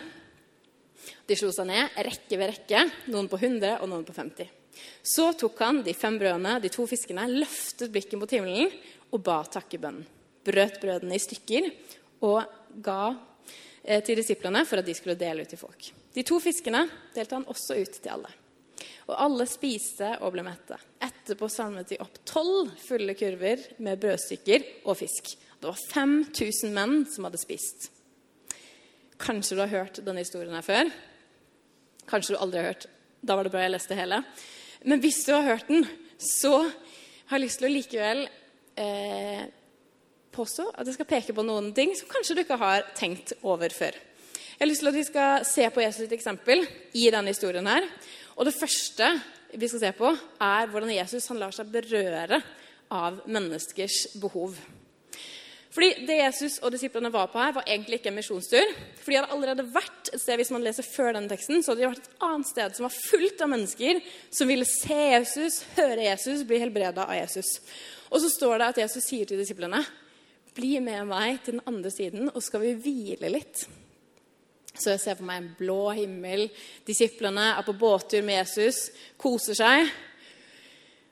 De 1.28 1.36
slo 1.38 1.50
seg 1.54 1.68
ned 1.70 1.98
rekke 2.06 2.38
ved 2.38 2.52
rekke, 2.52 2.84
noen 3.12 3.28
på 3.30 3.40
100 3.40 3.78
og 3.82 3.90
noen 3.90 4.06
på 4.06 4.16
50. 4.16 4.54
Så 5.02 5.32
tok 5.38 5.60
han 5.64 5.82
de 5.86 5.94
fem 5.96 6.18
brødene, 6.20 6.58
de 6.62 6.70
to 6.72 6.86
fiskene, 6.88 7.26
løftet 7.30 7.92
blikket 7.92 8.18
mot 8.20 8.30
himmelen 8.30 8.70
og 9.12 9.22
ba 9.24 9.40
takkebønnen. 9.48 10.06
Brøt 10.48 10.78
brødene 10.80 11.16
i 11.16 11.22
stykker 11.22 11.66
og 12.24 12.44
ga 12.84 13.02
eh, 13.82 14.00
til 14.04 14.16
disiplene 14.20 14.62
for 14.68 14.80
at 14.80 14.86
de 14.86 14.94
skulle 14.96 15.18
dele 15.18 15.44
ut 15.44 15.50
til 15.50 15.60
folk. 15.60 15.90
De 16.14 16.24
to 16.26 16.38
fiskene 16.42 16.86
delte 17.14 17.36
han 17.36 17.48
også 17.50 17.76
ut 17.78 17.98
til 17.98 18.14
alle. 18.14 18.30
Og 19.08 19.14
alle 19.16 19.46
spiste 19.48 20.14
og 20.22 20.32
ble 20.34 20.44
mette. 20.46 20.76
Etterpå 21.04 21.48
samlet 21.52 21.94
de 21.94 22.00
opp 22.04 22.20
tolv 22.28 22.72
fulle 22.80 23.16
kurver 23.18 23.62
med 23.84 24.00
brødstykker 24.00 24.66
og 24.84 24.98
fisk. 25.00 25.34
Det 25.58 25.68
var 25.68 25.78
5000 25.78 26.74
menn 26.74 27.00
som 27.10 27.26
hadde 27.26 27.40
spist. 27.40 27.88
Kanskje 29.18 29.56
du 29.58 29.62
har 29.64 29.72
hørt 29.72 30.00
denne 30.06 30.22
historien 30.22 30.54
her 30.54 30.64
før. 30.64 30.90
Kanskje 32.08 32.34
du 32.34 32.40
aldri 32.40 32.62
har 32.62 32.70
hørt. 32.72 32.86
Da 33.20 33.34
var 33.36 33.46
det 33.46 33.52
bra 33.52 33.64
jeg 33.64 33.74
leste 33.74 33.98
hele. 33.98 34.22
Men 34.86 35.02
hvis 35.02 35.24
du 35.26 35.32
har 35.34 35.46
hørt 35.46 35.70
den, 35.70 35.86
så 36.18 36.60
har 36.62 37.36
jeg 37.36 37.44
lyst 37.44 37.60
til 37.60 37.68
å 37.68 37.72
likevel 37.72 38.22
eh, 38.78 39.42
påstå 40.34 40.68
at 40.70 40.86
jeg 40.86 40.96
skal 40.98 41.10
peke 41.10 41.34
på 41.34 41.44
noen 41.46 41.72
ting 41.76 41.92
som 41.98 42.10
kanskje 42.10 42.38
du 42.38 42.44
ikke 42.44 42.60
har 42.60 42.86
tenkt 42.98 43.34
over 43.42 43.74
før. 43.74 43.96
Jeg 44.58 44.62
har 44.62 44.70
lyst 44.70 44.82
til 44.82 44.90
at 44.90 44.98
vi 44.98 45.06
skal 45.06 45.44
se 45.46 45.66
på 45.70 45.82
Jesus 45.84 46.00
sitt 46.04 46.14
eksempel 46.16 46.64
i 46.98 47.10
denne 47.14 47.34
historien 47.34 47.66
her. 47.70 47.84
Og 48.38 48.46
det 48.46 48.56
første 48.56 49.12
vi 49.58 49.68
skal 49.70 49.82
se 49.82 49.92
på, 49.98 50.10
er 50.42 50.70
hvordan 50.70 50.94
Jesus 50.94 51.30
lar 51.34 51.54
seg 51.54 51.70
berøre 51.72 52.40
av 52.94 53.22
menneskers 53.26 54.18
behov. 54.22 54.58
Fordi 55.74 56.06
Det 56.06 56.16
Jesus 56.16 56.58
og 56.64 56.72
disiplene 56.72 57.10
var 57.12 57.28
på 57.28 57.40
her, 57.42 57.52
var 57.52 57.66
egentlig 57.66 57.98
ikke 58.00 58.08
en 58.12 58.16
misjonstur. 58.16 58.72
For 59.02 59.12
de 59.12 59.18
hadde 59.18 59.32
allerede 59.34 59.66
vært 59.74 60.10
et 60.12 60.22
sted, 60.22 60.38
hvis 60.40 60.52
man 60.54 60.64
leser 60.64 60.86
før 60.86 61.12
denne 61.12 61.28
teksten, 61.28 61.60
så 61.62 61.72
hadde 61.72 61.84
de 61.84 61.90
vært 61.90 62.08
et 62.08 62.24
annet 62.24 62.48
sted 62.48 62.76
som 62.76 62.88
var 62.88 62.96
fullt 62.96 63.44
av 63.44 63.52
mennesker 63.52 64.00
som 64.30 64.48
ville 64.48 64.68
se 64.68 65.00
Jesus, 65.12 65.60
høre 65.76 66.08
Jesus, 66.08 66.46
bli 66.48 66.60
helbreda 66.62 67.04
av 67.04 67.18
Jesus. 67.18 67.58
Og 68.08 68.22
så 68.24 68.32
står 68.32 68.56
det 68.58 68.70
at 68.72 68.82
Jesus 68.86 69.10
sier 69.10 69.28
til 69.28 69.40
disiplene, 69.40 69.84
'Bli 70.58 70.80
med 70.80 71.06
meg 71.06 71.44
til 71.44 71.54
den 71.54 71.66
andre 71.70 71.90
siden, 71.90 72.30
og 72.34 72.42
skal 72.42 72.60
vi 72.60 72.74
hvile 72.74 73.28
litt.' 73.30 73.68
Så 74.78 74.90
jeg 74.90 75.00
ser 75.00 75.14
for 75.18 75.26
meg 75.26 75.42
en 75.42 75.54
blå 75.58 75.90
himmel. 75.90 76.50
Disiplene 76.86 77.52
er 77.58 77.62
på 77.66 77.74
båttur 77.78 78.22
med 78.22 78.38
Jesus, 78.38 78.90
koser 79.18 79.54
seg. 79.54 79.90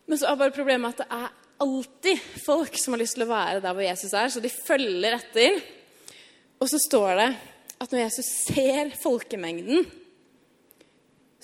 Men 0.07 0.19
så 0.19 0.31
er 0.31 0.39
bare 0.39 0.55
problemet 0.55 0.95
at 0.95 1.03
det 1.03 1.07
er 1.11 1.29
alltid 1.63 2.21
folk 2.45 2.77
som 2.79 2.95
har 2.95 3.03
lyst 3.03 3.17
til 3.17 3.27
å 3.27 3.31
være 3.31 3.63
der 3.65 3.77
hvor 3.77 3.87
Jesus 3.87 4.13
er, 4.13 4.31
så 4.33 4.43
de 4.43 4.53
følger 4.53 5.17
etter. 5.17 5.61
Og 6.61 6.71
så 6.71 6.81
står 6.81 7.13
det 7.21 7.31
at 7.77 7.93
når 7.93 8.03
Jesus 8.07 8.29
ser 8.47 8.93
folkemengden, 9.03 9.85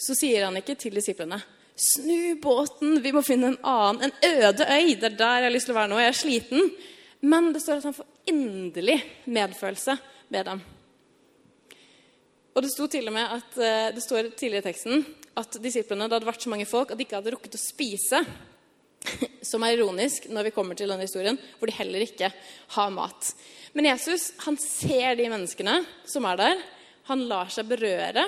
så 0.03 0.17
sier 0.19 0.47
han 0.47 0.57
ikke 0.59 0.79
til 0.81 0.97
disiplene 0.97 1.41
Snu 1.83 2.37
båten, 2.43 2.99
vi 3.01 3.11
må 3.17 3.23
finne 3.25 3.49
en 3.49 3.61
annen, 3.65 4.11
en 4.11 4.43
øde 4.45 4.67
øy. 4.69 4.93
Det 5.01 5.09
er 5.09 5.17
der 5.17 5.39
jeg 5.41 5.47
har 5.49 5.55
lyst 5.55 5.67
til 5.67 5.73
å 5.73 5.79
være 5.79 5.91
nå. 5.91 6.01
Jeg 6.03 6.11
er 6.11 6.19
sliten. 6.19 6.69
Men 7.25 7.49
det 7.55 7.63
står 7.65 7.81
at 7.81 7.87
han 7.89 7.97
får 7.97 8.29
inderlig 8.29 8.99
medfølelse 9.25 9.97
med 10.35 10.47
dem. 10.51 10.61
Og 12.53 12.63
det 12.63 12.71
sto 12.75 12.87
til 12.93 13.09
og 13.09 13.17
med 13.17 13.35
at 13.39 13.57
eh, 13.57 13.89
det 13.97 14.05
står 14.05 14.35
tidligere 14.37 14.61
i 14.61 14.69
teksten 14.69 15.05
at 15.41 15.57
disiplene, 15.65 16.05
det 16.05 16.19
hadde 16.19 16.29
vært 16.29 16.45
så 16.45 16.53
mange 16.53 16.69
folk 16.69 16.93
at 16.93 17.01
de 17.01 17.07
ikke 17.07 17.17
hadde 17.17 17.33
rukket 17.33 17.57
å 17.57 17.63
spise. 17.63 18.21
Som 19.51 19.65
er 19.67 19.77
ironisk 19.77 20.29
når 20.31 20.49
vi 20.49 20.55
kommer 20.55 20.79
til 20.79 20.91
denne 20.91 21.07
historien, 21.07 21.39
hvor 21.59 21.71
de 21.71 21.77
heller 21.77 22.05
ikke 22.05 22.31
har 22.77 22.95
mat. 22.95 23.33
Men 23.75 23.89
Jesus 23.91 24.31
han 24.45 24.59
ser 24.61 25.17
de 25.19 25.29
menneskene 25.33 25.81
som 26.09 26.27
er 26.29 26.41
der. 26.41 26.63
Han 27.11 27.25
lar 27.31 27.51
seg 27.51 27.67
berøre, 27.71 28.25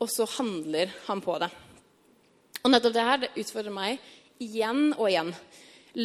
og 0.00 0.08
så 0.10 0.26
handler 0.38 0.92
han 1.06 1.20
på 1.22 1.36
det. 1.42 1.50
Og 2.62 2.70
nettopp 2.70 2.94
det 2.94 3.06
her 3.06 3.22
det 3.24 3.32
utfordrer 3.42 3.74
meg 3.74 4.12
igjen 4.42 4.92
og 4.96 5.08
igjen. 5.10 5.32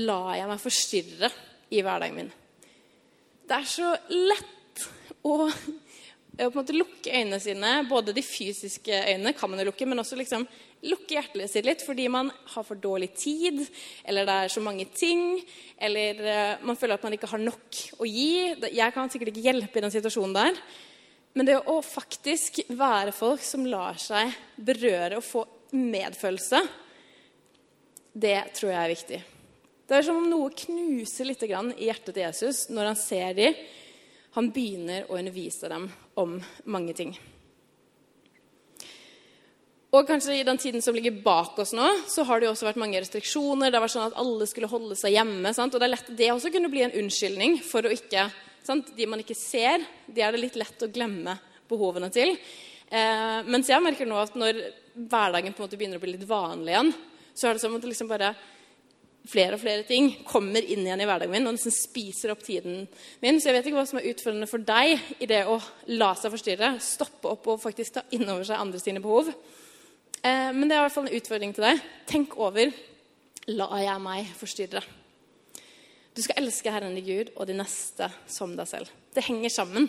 Lar 0.04 0.34
jeg 0.36 0.50
meg 0.50 0.62
forstyrre 0.62 1.32
i 1.72 1.84
hverdagen 1.86 2.18
min? 2.18 2.32
Det 3.48 3.56
er 3.56 3.68
så 3.70 3.94
lett 4.12 4.84
å, 5.24 5.48
å 6.46 6.52
på 6.52 6.60
en 6.60 6.62
måte 6.62 6.76
lukke 6.76 7.14
øynene 7.14 7.40
sine. 7.42 7.74
Både 7.90 8.14
de 8.14 8.22
fysiske 8.26 8.94
øynene 8.94 9.34
kan 9.38 9.50
man 9.50 9.62
jo 9.62 9.70
lukke, 9.72 9.88
men 9.90 10.02
også 10.04 10.20
liksom 10.20 10.46
lukke 10.86 11.16
hjertet 11.16 11.50
sitt 11.50 11.66
litt 11.66 11.82
fordi 11.82 12.06
man 12.14 12.30
har 12.54 12.66
for 12.66 12.78
dårlig 12.78 13.10
tid, 13.18 13.64
eller 14.06 14.28
det 14.28 14.36
er 14.44 14.52
så 14.54 14.62
mange 14.62 14.86
ting, 14.94 15.40
eller 15.82 16.22
uh, 16.22 16.66
man 16.68 16.78
føler 16.78 17.00
at 17.00 17.08
man 17.08 17.16
ikke 17.18 17.32
har 17.32 17.42
nok 17.42 17.80
å 17.98 18.10
gi. 18.10 18.54
Jeg 18.70 18.94
kan 18.94 19.10
sikkert 19.10 19.34
ikke 19.34 19.48
hjelpe 19.48 19.82
i 19.82 19.86
den 19.88 19.96
situasjonen 19.96 20.38
der. 20.38 20.60
Men 21.38 21.50
det 21.50 21.58
å 21.70 21.80
faktisk 21.86 22.62
være 22.74 23.14
folk 23.14 23.44
som 23.46 23.66
lar 23.70 23.98
seg 24.02 24.34
berøre 24.58 25.20
og 25.20 25.26
få 25.26 25.44
medfølelse, 25.78 26.62
det 28.18 28.38
tror 28.58 28.72
jeg 28.72 28.80
er 28.80 28.94
viktig. 28.94 29.20
Det 29.88 29.96
er 29.96 30.04
som 30.04 30.18
om 30.20 30.26
noe 30.28 30.50
knuser 30.52 31.30
litt 31.30 31.44
i 31.46 31.52
hjertet 31.52 32.10
til 32.10 32.24
Jesus 32.26 32.66
når 32.74 32.90
han 32.90 32.98
ser 33.00 33.38
dem. 33.38 33.60
Han 34.36 34.52
begynner 34.54 35.08
å 35.08 35.18
undervise 35.18 35.70
dem 35.72 35.88
om 36.20 36.38
mange 36.66 36.94
ting. 36.98 37.16
Og 39.96 40.04
kanskje 40.06 40.36
i 40.36 40.46
den 40.46 40.60
tiden 40.60 40.84
som 40.84 40.96
ligger 40.96 41.22
bak 41.24 41.58
oss 41.64 41.72
nå, 41.74 41.86
så 42.12 42.26
har 42.28 42.40
det 42.40 42.50
jo 42.50 42.52
også 42.52 42.68
vært 42.68 42.80
mange 42.82 43.00
restriksjoner. 43.00 43.72
Det 43.72 43.80
har 43.80 43.86
vært 43.86 43.96
sånn 43.96 44.10
at 44.10 44.18
alle 44.20 44.48
skulle 44.50 44.70
holde 44.70 44.98
seg 45.00 45.16
hjemme. 45.16 45.54
Sant? 45.56 45.74
Og 45.74 45.82
det 45.82 45.88
er 45.88 45.94
lett 45.96 46.12
det 46.20 46.28
også 46.34 46.52
kunne 46.54 46.72
bli 46.74 46.84
en 46.86 46.98
unnskyldning 47.02 47.56
for 47.66 47.88
å 47.88 47.94
ikke 47.96 48.28
sant? 48.68 48.92
De 48.98 49.08
man 49.08 49.24
ikke 49.24 49.38
ser, 49.38 49.86
de 50.12 50.24
er 50.24 50.36
det 50.36 50.44
litt 50.44 50.60
lett 50.60 50.84
å 50.84 50.92
glemme 50.92 51.38
behovene 51.72 52.12
til. 52.14 52.36
Eh, 52.88 53.40
mens 53.48 53.72
jeg 53.72 53.84
merker 53.84 54.08
nå 54.10 54.20
at 54.20 54.36
når 54.40 54.60
hverdagen 54.94 55.56
på 55.56 55.64
en 55.64 55.68
måte 55.70 55.80
begynner 55.80 56.02
å 56.02 56.04
bli 56.04 56.18
litt 56.18 56.28
vanlig 56.28 56.76
igjen, 56.76 56.92
så 57.38 57.48
er 57.48 57.56
det 57.56 57.64
som 57.64 57.76
at 57.78 57.84
det 57.84 57.92
liksom 57.92 58.12
bare 58.12 58.34
flere 59.28 59.58
og 59.58 59.62
flere 59.62 59.84
ting 59.88 60.10
kommer 60.28 60.64
inn 60.64 60.86
igjen 60.86 61.04
i 61.04 61.08
hverdagen 61.08 61.34
min 61.34 61.50
og 61.50 61.56
nesten 61.56 61.74
spiser 61.76 62.32
opp 62.34 62.44
tiden 62.46 62.86
min. 63.24 63.40
Så 63.40 63.50
jeg 63.50 63.58
vet 63.58 63.70
ikke 63.70 63.80
hva 63.80 63.88
som 63.90 64.00
er 64.02 64.10
utfordrende 64.12 64.50
for 64.50 64.64
deg 64.64 65.24
i 65.24 65.30
det 65.30 65.44
å 65.50 65.58
la 66.00 66.14
seg 66.18 66.34
forstyrre, 66.34 66.76
stoppe 66.84 67.32
opp 67.32 67.50
og 67.52 67.62
faktisk 67.64 67.98
ta 67.98 68.06
inn 68.16 68.28
over 68.28 68.48
seg 68.48 68.62
andre 68.62 68.82
sine 68.82 69.04
behov. 69.04 69.32
Eh, 70.24 70.52
men 70.54 70.66
det 70.68 70.78
er 70.78 70.82
i 70.82 70.86
hvert 70.88 70.96
fall 70.96 71.10
en 71.10 71.20
utfordring 71.20 71.56
til 71.56 71.68
deg. 71.68 71.84
Tenk 72.10 72.38
over 72.40 72.72
lar 73.52 73.78
jeg 73.84 74.04
meg 74.04 74.32
forstyrre. 74.40 74.84
Du 76.18 76.24
skal 76.26 76.42
elske 76.42 76.72
Herren 76.74 76.96
din 76.98 77.06
Gud 77.06 77.36
og 77.36 77.46
de 77.46 77.56
neste 77.60 78.10
som 78.32 78.56
deg 78.58 78.68
selv. 78.70 78.92
Det 79.14 79.26
henger 79.28 79.54
sammen. 79.54 79.86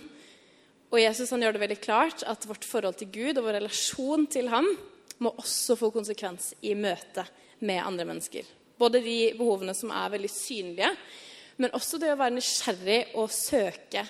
Og 0.92 1.00
Jesus 1.00 1.30
han 1.32 1.42
gjør 1.44 1.56
det 1.56 1.62
veldig 1.62 1.80
klart 1.80 2.24
at 2.28 2.46
vårt 2.48 2.66
forhold 2.68 2.98
til 3.00 3.10
Gud 3.12 3.40
og 3.40 3.46
vår 3.46 3.58
relasjon 3.60 4.26
til 4.30 4.50
ham 4.52 4.68
må 5.24 5.32
også 5.40 5.76
få 5.76 5.90
konsekvens 5.92 6.52
i 6.62 6.74
møte 6.78 7.24
med 7.64 7.82
andre 7.82 8.06
mennesker. 8.08 8.44
Både 8.78 9.02
de 9.02 9.18
behovene 9.38 9.74
som 9.74 9.90
er 9.94 10.12
veldig 10.14 10.30
synlige, 10.30 10.90
men 11.58 11.74
også 11.74 11.98
det 11.98 12.12
å 12.12 12.18
være 12.18 12.36
nysgjerrig 12.36 13.00
og 13.18 13.32
søke 13.34 14.04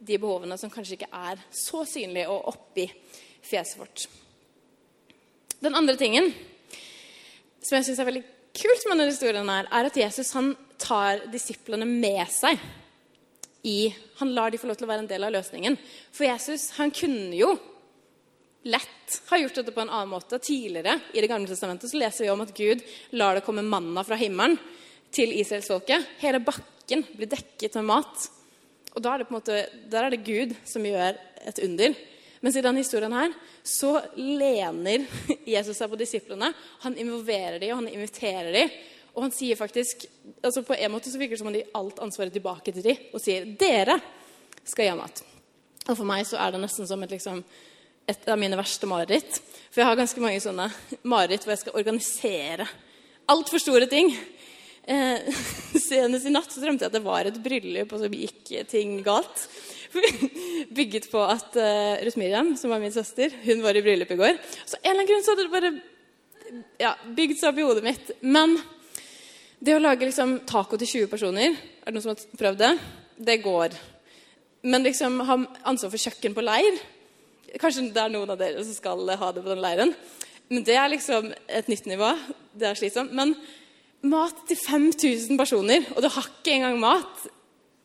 de 0.00 0.16
behovene 0.18 0.56
som 0.58 0.72
kanskje 0.72 0.96
ikke 0.98 1.12
er 1.14 1.42
så 1.54 1.84
synlige 1.86 2.30
og 2.32 2.48
oppi 2.50 2.88
fjeset 3.46 3.78
vårt. 3.78 4.06
Den 5.60 5.76
andre 5.76 5.96
tingen 6.00 6.32
som 7.60 7.76
jeg 7.76 7.86
syns 7.90 8.00
er 8.00 8.08
veldig 8.08 8.24
kult 8.56 8.86
med 8.88 8.96
denne 8.96 9.10
historien, 9.12 9.50
her, 9.52 9.68
er 9.68 9.88
at 9.90 9.98
Jesus 10.00 10.32
han 10.34 10.54
tar 10.80 11.26
disiplene 11.30 11.86
med 11.86 12.24
seg 12.32 12.58
i 13.68 13.90
Han 14.16 14.32
lar 14.32 14.48
de 14.48 14.56
få 14.56 14.70
lov 14.70 14.78
til 14.80 14.86
å 14.86 14.88
være 14.88 15.04
en 15.04 15.10
del 15.10 15.24
av 15.26 15.34
løsningen. 15.34 15.76
For 16.16 16.24
Jesus 16.24 16.70
han 16.78 16.92
kunne 16.96 17.36
jo 17.36 17.50
lett 18.62 19.22
har 19.26 19.38
gjort 19.38 19.54
dette 19.54 19.72
på 19.72 19.80
en 19.80 19.90
annen 19.90 20.12
måte. 20.12 20.38
Tidligere 20.38 20.98
i 21.12 21.20
Det 21.20 21.30
gamle 21.30 21.48
testamentet 21.48 21.90
så 21.90 22.00
leser 22.00 22.24
vi 22.24 22.30
om 22.30 22.44
at 22.44 22.54
Gud 22.56 22.84
lar 23.16 23.34
det 23.34 23.44
komme 23.46 23.64
manna 23.64 24.04
fra 24.04 24.18
himmelen 24.20 24.58
til 25.14 25.32
israelsfolket. 25.40 26.06
Hele 26.20 26.42
bakken 26.44 27.04
blir 27.16 27.30
dekket 27.30 27.78
med 27.80 27.88
mat. 27.90 28.28
Og 28.94 29.02
da 29.02 29.14
er 29.14 29.22
det 29.22 29.28
på 29.28 29.34
en 29.34 29.40
måte, 29.40 29.64
der 29.90 30.06
er 30.06 30.14
det 30.14 30.24
Gud 30.26 30.54
som 30.66 30.86
gjør 30.86 31.18
et 31.46 31.62
under. 31.64 31.94
Mens 32.40 32.56
i 32.56 32.62
denne 32.64 32.80
historien 32.80 33.12
her 33.12 33.34
så 33.66 33.98
lener 34.16 35.04
Jesus 35.54 35.76
seg 35.78 35.90
på 35.92 35.98
disiplene. 36.00 36.52
Han 36.84 36.96
involverer 36.98 37.60
dem, 37.60 37.74
og 37.74 37.82
han 37.82 37.92
inviterer 37.92 38.52
dem. 38.54 38.72
Og 39.10 39.24
han 39.26 39.34
sier 39.34 39.58
faktisk 39.58 40.04
altså 40.46 40.62
På 40.62 40.76
en 40.76 40.92
måte 40.92 41.10
så 41.10 41.18
virker 41.18 41.34
det 41.34 41.40
som 41.40 41.48
han 41.50 41.56
gir 41.58 41.72
alt 41.74 41.98
ansvaret 41.98 42.32
tilbake 42.32 42.70
til 42.70 42.84
dem 42.84 43.08
og 43.10 43.18
sier 43.18 43.48
dere 43.58 43.96
skal 44.62 44.86
gjøre 44.86 45.00
mat. 45.00 45.22
Og 45.88 45.96
for 45.96 46.06
meg 46.06 46.22
så 46.28 46.38
er 46.38 46.54
det 46.54 46.60
nesten 46.62 46.86
som 46.86 47.02
et, 47.02 47.10
liksom, 47.10 47.40
et 48.10 48.28
av 48.30 48.38
mine 48.40 48.58
verste 48.58 48.88
mareritt. 48.90 49.40
For 49.70 49.82
jeg 49.82 49.88
har 49.88 49.98
ganske 49.98 50.22
mange 50.22 50.42
sånne 50.42 50.68
mareritt 51.06 51.44
hvor 51.46 51.54
jeg 51.54 51.64
skal 51.64 51.78
organisere 51.78 52.66
altfor 53.30 53.62
store 53.62 53.86
ting. 53.90 54.10
Eh, 54.90 55.28
senest 55.88 56.26
i 56.26 56.32
natt 56.34 56.50
så 56.50 56.62
drømte 56.62 56.86
jeg 56.86 56.90
at 56.90 56.96
det 56.98 57.04
var 57.04 57.28
et 57.28 57.38
bryllup, 57.42 57.94
og 57.94 58.02
så 58.02 58.10
gikk 58.10 58.50
ting 58.70 58.98
galt. 59.06 59.46
Bygget 60.76 61.10
på 61.12 61.22
at 61.22 61.56
eh, 61.58 62.02
Ruth 62.06 62.18
Miriam, 62.20 62.54
som 62.58 62.74
var 62.74 62.82
min 62.82 62.94
søster, 62.94 63.34
hun 63.46 63.62
var 63.64 63.78
i 63.78 63.84
bryllup 63.86 64.10
i 64.10 64.18
går. 64.20 64.36
Så 64.64 64.80
en 64.80 64.90
eller 64.90 64.98
annen 64.98 65.10
grunn 65.12 65.24
så 65.26 65.34
hadde 65.34 65.46
det 65.46 65.54
bare 65.54 65.72
ja, 66.82 66.94
bygd 67.14 67.38
seg 67.38 67.52
opp 67.52 67.60
i 67.62 67.66
hodet 67.66 67.86
mitt. 67.86 68.14
Men 68.26 68.58
det 69.60 69.76
å 69.76 69.82
lage 69.82 70.08
liksom, 70.08 70.40
taco 70.48 70.78
til 70.80 71.04
20 71.04 71.10
personer, 71.12 71.54
er 71.54 71.90
det 71.90 71.94
noen 71.94 72.06
som 72.06 72.14
har 72.14 72.40
prøvd 72.40 72.62
det? 72.62 72.70
Det 73.30 73.42
går. 73.44 73.76
Men 74.66 74.84
liksom 74.84 75.20
ha 75.28 75.36
ansvar 75.68 75.92
for 75.92 76.00
kjøkken 76.00 76.34
på 76.36 76.44
leir 76.44 76.80
Kanskje 77.58 77.88
det 77.90 78.02
er 78.02 78.12
noen 78.12 78.30
av 78.30 78.38
dere 78.38 78.62
som 78.62 78.76
skal 78.76 79.02
ha 79.18 79.32
det 79.34 79.42
på 79.42 79.50
den 79.50 79.62
leiren. 79.64 79.94
Men 80.50 80.66
det 80.66 80.76
er 80.78 80.92
liksom 80.92 81.32
et 81.48 81.70
nytt 81.70 81.88
nivå. 81.90 82.12
Det 82.54 82.68
er 82.68 82.78
slitsomt. 82.78 83.14
Men 83.16 83.34
mat 84.06 84.46
til 84.48 84.58
5000 84.58 85.38
personer, 85.38 85.84
og 85.94 86.02
du 86.04 86.08
har 86.10 86.30
ikke 86.30 86.54
engang 86.56 86.78
mat, 86.80 87.26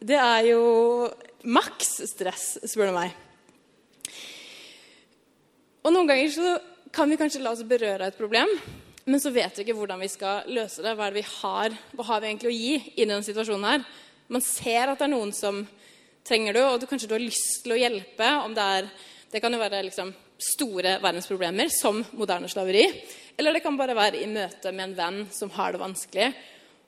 det 0.06 0.18
er 0.22 0.52
jo 0.52 0.64
maks 1.46 1.98
stress, 2.12 2.56
spør 2.66 2.92
du 2.92 2.98
meg. 2.98 3.16
Og 5.86 5.94
noen 5.94 6.10
ganger 6.10 6.32
så 6.34 6.56
kan 6.96 7.10
vi 7.12 7.18
kanskje 7.20 7.44
la 7.44 7.54
oss 7.54 7.66
berøre 7.68 8.10
et 8.10 8.18
problem 8.18 8.50
men 9.06 9.22
så 9.22 9.30
vet 9.34 9.54
vi 9.54 9.66
ikke 9.66 9.78
hvordan 9.78 10.02
vi 10.02 10.10
skal 10.10 10.48
løse 10.50 10.82
det. 10.82 10.96
Hva, 10.98 11.12
det 11.12 11.22
vi 11.22 11.26
har, 11.30 11.74
hva 11.94 12.06
har 12.08 12.22
vi 12.22 12.32
egentlig 12.32 12.50
å 12.50 12.56
gi 12.56 12.78
i 12.96 13.06
denne 13.06 13.22
situasjonen 13.26 13.68
her? 13.70 13.84
Man 14.34 14.42
ser 14.42 14.90
at 14.90 14.98
det 14.98 15.06
er 15.06 15.12
noen 15.14 15.34
som 15.36 15.62
trenger 16.26 16.58
det, 16.58 16.64
og 16.66 16.80
du, 16.82 16.88
kanskje 16.90 17.10
du 17.12 17.14
har 17.14 17.22
lyst 17.22 17.62
til 17.62 17.76
å 17.76 17.78
hjelpe. 17.78 18.32
om 18.42 18.56
Det 18.58 18.66
er, 18.80 18.90
det 19.36 19.42
kan 19.44 19.52
jo 19.52 19.60
være 19.60 19.82
liksom, 19.84 20.14
store 20.40 20.94
verdensproblemer, 21.04 21.68
som 21.68 21.98
moderne 22.16 22.48
slaveri. 22.48 22.86
Eller 23.36 23.52
det 23.52 23.66
kan 23.66 23.76
bare 23.76 23.98
være 23.98 24.22
i 24.24 24.30
møte 24.32 24.72
med 24.72 24.86
en 24.86 24.94
venn 24.96 25.18
som 25.36 25.52
har 25.58 25.76
det 25.76 25.82
vanskelig, 25.82 26.30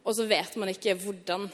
og 0.08 0.16
så 0.16 0.24
vet 0.30 0.56
man 0.56 0.72
ikke 0.72 0.96
hvordan 1.01 1.50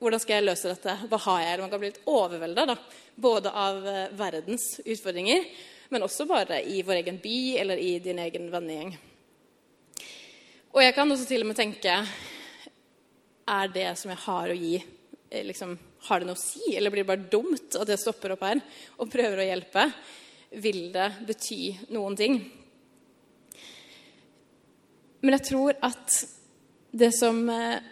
hvordan 0.00 0.20
skal 0.20 0.38
jeg 0.38 0.44
løse 0.44 0.68
dette? 0.68 0.92
Hva 1.08 1.18
har 1.24 1.38
jeg? 1.40 1.60
Man 1.60 1.70
kan 1.72 1.80
bli 1.80 1.88
litt 1.88 2.08
overvelda 2.12 2.74
både 3.16 3.52
av 3.52 3.86
eh, 3.88 4.10
verdens 4.16 4.66
utfordringer, 4.84 5.44
men 5.92 6.04
også 6.04 6.26
bare 6.28 6.58
i 6.68 6.82
vår 6.84 7.00
egen 7.00 7.20
by 7.22 7.36
eller 7.62 7.80
i 7.80 7.94
din 8.04 8.20
egen 8.20 8.50
vennegjeng. 8.52 8.92
Og 10.76 10.82
jeg 10.84 10.96
kan 10.96 11.12
også 11.12 11.28
til 11.28 11.44
og 11.44 11.48
med 11.48 11.56
tenke 11.56 11.94
Er 13.46 13.68
det 13.72 13.86
som 13.96 14.10
jeg 14.12 14.20
har 14.24 14.52
å 14.52 14.58
gi, 14.58 14.74
eh, 15.30 15.44
liksom, 15.48 15.76
har 16.06 16.22
det 16.22 16.28
noe 16.28 16.38
å 16.38 16.40
si? 16.40 16.74
Eller 16.74 16.92
blir 16.92 17.04
det 17.04 17.10
bare 17.10 17.30
dumt 17.32 17.76
at 17.78 17.90
jeg 17.90 18.02
stopper 18.02 18.34
opp 18.34 18.44
her 18.46 18.62
og 18.98 19.10
prøver 19.12 19.42
å 19.42 19.48
hjelpe? 19.48 19.88
Vil 20.62 20.86
det 20.94 21.10
bety 21.26 21.60
noen 21.94 22.16
ting? 22.18 22.38
Men 25.24 25.38
jeg 25.38 25.46
tror 25.48 25.78
at 25.84 26.20
det 26.96 27.10
som 27.16 27.40
eh, 27.50 27.82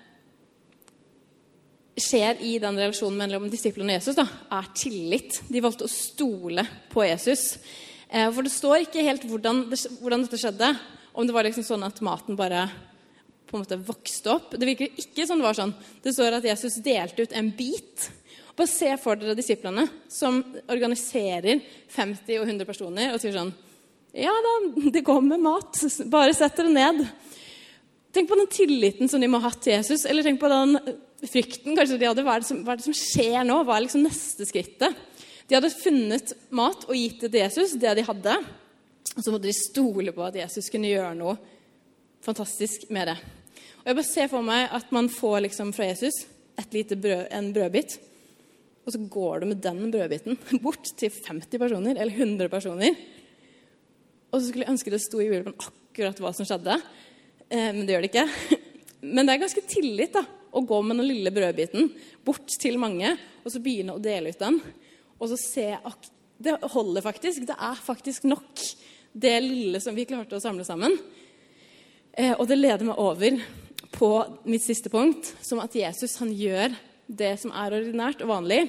skjer 1.98 2.40
i 2.46 2.56
den 2.62 2.78
relasjonen 2.78 3.18
mellom 3.20 3.48
disiplene 3.50 3.94
og 3.94 3.98
Jesus, 3.98 4.18
da, 4.18 4.26
er 4.54 4.70
tillit. 4.78 5.40
De 5.50 5.62
valgte 5.64 5.88
å 5.88 5.92
stole 5.92 6.64
på 6.92 7.04
Jesus. 7.06 7.58
Eh, 8.08 8.28
for 8.30 8.46
det 8.46 8.54
står 8.54 8.84
ikke 8.84 9.04
helt 9.06 9.26
hvordan, 9.28 9.64
det, 9.72 9.80
hvordan 10.00 10.26
dette 10.26 10.40
skjedde. 10.40 10.72
Om 11.14 11.26
det 11.26 11.36
var 11.36 11.46
liksom 11.46 11.66
sånn 11.66 11.86
at 11.86 12.00
maten 12.04 12.38
bare 12.38 12.66
på 13.54 13.60
en 13.60 13.62
måte 13.62 13.78
vokste 13.86 14.32
opp. 14.34 14.54
Det 14.58 14.66
virker 14.66 14.96
ikke 14.98 15.26
som 15.28 15.38
det 15.38 15.46
var 15.46 15.54
sånn. 15.54 15.72
Det 16.02 16.10
står 16.16 16.40
at 16.40 16.46
Jesus 16.48 16.80
delte 16.82 17.22
ut 17.22 17.34
en 17.38 17.52
bit. 17.54 18.08
Bare 18.58 18.70
se 18.70 18.88
for 18.98 19.18
dere 19.18 19.36
disiplene 19.38 19.86
som 20.10 20.40
organiserer 20.70 21.62
50 21.94 22.40
og 22.40 22.48
100 22.48 22.66
personer 22.66 23.14
og 23.14 23.22
sier 23.22 23.34
sånn 23.34 23.54
Ja 24.14 24.34
da, 24.46 24.54
det 24.94 25.04
kommer 25.06 25.38
mat. 25.42 25.78
Bare 26.10 26.34
sett 26.34 26.58
dere 26.58 26.74
ned. 26.74 27.04
Tenk 28.14 28.30
på 28.30 28.38
den 28.38 28.50
tilliten 28.50 29.10
som 29.10 29.22
de 29.22 29.30
må 29.30 29.38
ha 29.42 29.50
hatt 29.50 29.62
til 29.62 29.76
Jesus. 29.76 30.04
Eller 30.06 30.26
tenk 30.26 30.42
på 30.42 30.50
den 30.50 30.76
frykten 31.30 31.78
kanskje 31.78 31.98
de 31.98 32.10
hadde. 32.10 32.26
Hva 32.26 32.36
er 32.36 32.44
det 32.44 32.50
som, 32.50 32.60
er 32.66 32.78
det 32.78 32.86
som 32.86 32.98
skjer 32.98 33.40
nå? 33.46 33.62
Hva 33.62 33.78
er 33.78 33.86
liksom 33.86 34.04
neste 34.06 34.46
skrittet? 34.50 34.98
De 35.46 35.58
hadde 35.58 35.70
funnet 35.74 36.34
mat 36.54 36.86
og 36.86 36.94
gitt 36.98 37.22
det 37.22 37.30
til 37.30 37.42
Jesus, 37.42 37.78
det 37.78 37.96
de 37.98 38.06
hadde. 38.06 38.36
Og 39.14 39.22
så 39.22 39.30
måtte 39.30 39.46
de 39.46 39.56
stole 39.56 40.14
på 40.14 40.26
at 40.26 40.38
Jesus 40.42 40.70
kunne 40.72 40.90
gjøre 40.90 41.14
noe 41.18 41.34
fantastisk 42.24 42.88
med 42.94 43.10
det. 43.10 43.18
Og 43.84 43.90
Jeg 43.90 43.96
bare 43.98 44.08
ser 44.08 44.28
for 44.32 44.40
meg 44.40 44.70
at 44.72 44.92
man 44.96 45.10
får 45.12 45.42
liksom 45.44 45.70
fra 45.76 45.90
Jesus 45.90 46.22
brød, 46.56 47.26
en 47.36 47.50
brødbit, 47.52 47.98
og 48.84 48.92
så 48.94 48.98
går 49.12 49.40
du 49.40 49.46
med 49.50 49.60
den 49.60 49.90
brødbiten 49.92 50.38
bort 50.64 50.88
til 50.96 51.12
50 51.12 51.60
personer 51.60 52.00
eller 52.00 52.16
100 52.16 52.48
personer. 52.48 52.96
Og 54.32 54.40
så 54.40 54.48
skulle 54.48 54.64
jeg 54.64 54.72
ønske 54.72 54.92
det 54.92 55.02
sto 55.04 55.20
i 55.20 55.28
Bibelen 55.28 55.52
akkurat 55.52 56.20
hva 56.20 56.32
som 56.32 56.48
skjedde. 56.48 56.78
Eh, 57.50 57.70
men 57.76 57.84
det 57.84 57.92
gjør 57.92 58.06
det 58.06 58.10
ikke. 58.12 58.28
Men 59.04 59.28
det 59.28 59.34
er 59.34 59.40
ganske 59.42 59.62
tillit 59.68 60.14
da, 60.16 60.22
å 60.24 60.62
gå 60.64 60.78
med 60.80 60.96
den 60.96 61.10
lille 61.10 61.28
brødbiten 61.28 61.90
bort 62.24 62.54
til 62.56 62.78
mange, 62.80 63.10
og 63.44 63.52
så 63.52 63.60
begynne 63.60 63.98
å 63.98 64.00
dele 64.00 64.32
ut 64.32 64.40
den. 64.40 64.56
Og 65.18 65.28
så 65.28 65.36
se 65.36 65.66
at 65.76 66.08
det 66.40 66.54
holder 66.72 67.04
faktisk. 67.04 67.44
Det 67.44 67.52
er 67.52 67.82
faktisk 67.84 68.24
nok, 68.24 68.62
det 69.12 69.34
lille 69.44 69.82
som 69.84 69.92
vi 69.92 70.06
klarte 70.08 70.40
å 70.40 70.42
samle 70.42 70.64
sammen. 70.64 70.96
Eh, 72.16 72.32
og 72.32 72.48
det 72.48 72.56
leder 72.56 72.88
meg 72.88 73.02
over 73.02 73.36
på 73.94 74.10
mitt 74.50 74.64
siste 74.64 74.90
punkt, 74.90 75.34
som 75.44 75.62
at 75.62 75.74
Jesus 75.78 76.18
han 76.20 76.32
gjør 76.34 76.74
det 77.06 77.34
som 77.42 77.52
er 77.54 77.76
ordinært 77.78 78.22
og 78.24 78.32
vanlig, 78.32 78.64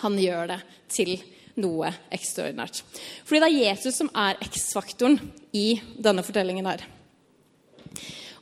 han 0.00 0.16
gjør 0.20 0.52
det 0.52 0.60
til 0.92 1.16
noe 1.58 1.90
ekstraordinært. 2.14 2.82
Fordi 3.26 3.42
det 3.42 3.48
er 3.48 3.66
Jesus 3.72 3.98
som 3.98 4.10
er 4.14 4.38
X-faktoren 4.46 5.18
i 5.56 5.80
denne 5.98 6.24
fortellingen 6.26 6.68
her. 6.70 6.84